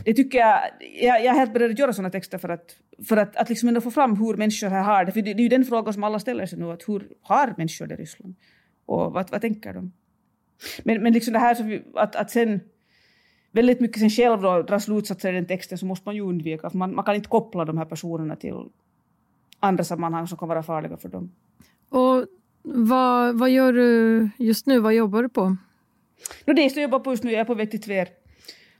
Det 0.04 0.14
tycker 0.14 0.38
jag, 0.38 0.61
jag, 1.02 1.25
jag 1.25 1.35
är 1.35 1.38
helt 1.38 1.52
beredd 1.52 1.71
att 1.71 1.78
göra 1.78 1.92
sådana 1.92 2.11
texter 2.11 2.38
för 2.38 2.49
att, 2.49 2.76
för 3.09 3.16
att, 3.16 3.37
att 3.37 3.49
liksom 3.49 3.69
ändå 3.69 3.81
få 3.81 3.90
fram 3.90 4.16
hur 4.16 4.37
människor 4.37 4.69
här 4.69 4.83
har 4.83 5.04
det. 5.04 5.12
För 5.12 5.23
det, 5.23 5.35
det 5.35 5.40
är 5.40 5.42
ju 5.42 5.49
den 5.49 5.64
frågan 5.64 5.95
som 5.95 6.04
alla 6.04 6.19
ställer 6.19 6.47
sig 6.47 6.59
nu, 6.59 6.73
att 6.73 6.88
hur 6.88 7.09
har 7.23 7.54
människor 7.57 7.87
det 7.87 7.95
i 7.95 7.97
Ryssland? 7.97 8.35
Och 8.87 9.12
vad, 9.12 9.31
vad 9.31 9.40
tänker 9.40 9.73
de? 9.73 9.92
Men, 10.85 11.02
men 11.02 11.12
liksom 11.12 11.33
det 11.33 11.38
här 11.38 11.62
vi, 11.62 11.83
att, 11.95 12.16
att 12.16 12.31
sen 12.31 12.61
väldigt 13.52 13.80
mycket 13.80 13.99
sen 13.99 14.11
själv 14.11 14.42
då 14.42 14.62
dra 14.62 14.80
slutsatser 14.80 15.32
i 15.32 15.35
den 15.35 15.47
texten 15.47 15.78
så 15.78 15.87
måste 15.87 16.09
man 16.09 16.14
ju 16.14 16.21
undvika, 16.21 16.71
för 16.71 16.78
man, 16.78 16.94
man 16.94 17.04
kan 17.04 17.14
inte 17.14 17.28
koppla 17.28 17.64
de 17.64 17.78
här 17.78 17.85
personerna 17.85 18.37
till 18.37 18.54
andra 19.61 19.85
sammanhang 19.85 20.26
som 20.26 20.38
kan 20.38 20.49
vara 20.49 20.62
farliga 20.62 20.97
för 20.97 21.09
dem. 21.09 21.32
Och 21.88 22.26
vad, 22.62 23.38
vad 23.38 23.50
gör 23.50 23.73
du 23.73 24.29
just 24.38 24.66
nu? 24.66 24.79
Vad 24.79 24.94
jobbar 24.94 25.22
du 25.22 25.29
på? 25.29 25.57
No, 26.46 26.53
det 26.53 26.62
jag 26.62 26.83
jobbar 26.83 26.98
på 26.98 27.11
just 27.11 27.24
nu, 27.24 27.33
jag 27.33 27.40
är 27.40 27.44
på 27.44 27.55
väg 27.55 27.70
till 27.70 27.83
Tver. 27.83 28.09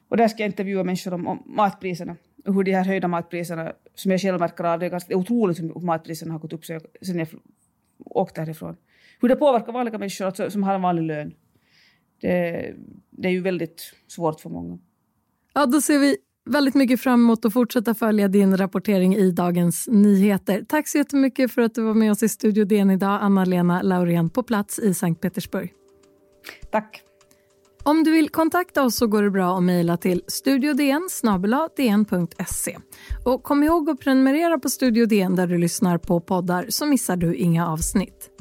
Och 0.09 0.17
där 0.17 0.29
ska 0.29 0.43
jag 0.43 0.49
intervjua 0.49 0.85
människor 0.85 1.15
om, 1.15 1.27
om 1.27 1.43
matpriserna 1.47 2.17
och 2.47 2.55
hur 2.55 2.65
de 2.65 2.73
här 2.73 2.85
höjda 2.85 3.09
matpriserna, 3.09 3.73
som 3.95 4.11
jag 4.11 4.21
själv 4.21 4.41
märker 4.41 4.65
av, 4.65 4.79
det 4.79 4.87
är, 4.87 4.91
ganska, 4.91 5.17
otroligt 5.17 5.61
hur 5.61 5.81
matpriserna 5.81 6.33
har 6.33 6.39
gått 6.39 6.53
upp 6.53 6.65
sen 6.65 7.19
jag 7.19 7.29
åkte 8.05 8.41
härifrån. 8.41 8.77
Hur 9.21 9.29
det 9.29 9.37
påverkar 9.37 9.73
vanliga 9.73 9.99
människor 9.99 10.25
alltså, 10.25 10.51
som 10.51 10.63
har 10.63 10.75
en 10.75 10.83
vanlig 10.83 11.03
lön 11.03 11.35
det, 12.23 12.75
det 13.11 13.29
är 13.29 13.33
ju 13.33 13.41
väldigt 13.41 13.93
svårt 14.09 14.41
för 14.41 14.51
många. 14.51 14.79
Ja, 15.55 15.67
då 15.67 15.81
ser 15.81 15.99
vi 15.99 16.17
väldigt 16.45 16.75
mycket 16.75 17.01
fram 17.01 17.21
emot 17.21 17.45
att 17.45 17.53
fortsätta 17.53 17.95
följa 17.95 18.29
din 18.29 18.57
rapportering 18.57 19.17
i 19.17 19.31
Dagens 19.31 19.89
Nyheter. 19.89 20.65
Tack 20.69 20.89
så 20.89 20.99
jättemycket 20.99 21.53
för 21.53 21.63
att 21.63 21.75
du 21.75 21.83
var 21.83 21.95
med 21.95 22.11
oss 22.11 22.23
i 22.23 22.29
Studio 22.29 22.65
DN 22.65 22.91
idag, 22.91 23.19
Anna-Lena 23.23 23.83
Laurén 23.83 24.31
på 24.31 24.43
plats 24.43 24.79
i 24.79 24.95
Sankt 24.95 25.21
Petersburg. 25.21 25.73
Tack. 26.71 27.03
Om 27.85 28.05
du 28.05 28.11
vill 28.11 28.29
kontakta 28.29 28.85
oss 28.85 28.97
så 28.97 29.07
går 29.07 29.23
det 29.23 29.31
bra 29.31 29.57
att 29.57 29.63
mejla 29.63 29.97
till 29.97 30.23
studiodn 30.27 31.09
dn.se. 31.77 32.79
Och 33.25 33.43
kom 33.43 33.63
ihåg 33.63 33.91
att 33.91 34.01
prenumerera 34.01 34.59
på 34.59 34.69
Studio 34.69 35.07
DN 35.07 35.37
där 35.37 35.47
du 35.47 35.59
lyssnar 35.59 35.99
på 35.99 36.21
poddar 36.21 36.67
så 36.69 36.87
missar 36.87 37.17
du 37.17 37.35
inga 37.35 37.69
avsnitt. 37.69 38.32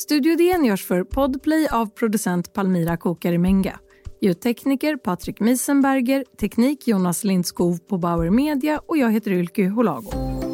Studio 0.00 0.36
DN 0.36 0.64
görs 0.64 0.86
för 0.86 1.04
Podplay 1.04 1.68
av 1.68 1.86
producent 1.86 2.52
Palmira 2.52 2.96
Kokarimenga. 2.96 3.78
Ljudtekniker 4.20 4.96
Patrik 4.96 5.40
Misenberger, 5.40 6.24
teknik 6.40 6.88
Jonas 6.88 7.24
Lindskov 7.24 7.78
på 7.78 7.98
Bauer 7.98 8.30
Media 8.30 8.80
och 8.86 8.98
jag 8.98 9.12
heter 9.12 9.30
Ylke 9.30 9.68
Holago. 9.68 10.47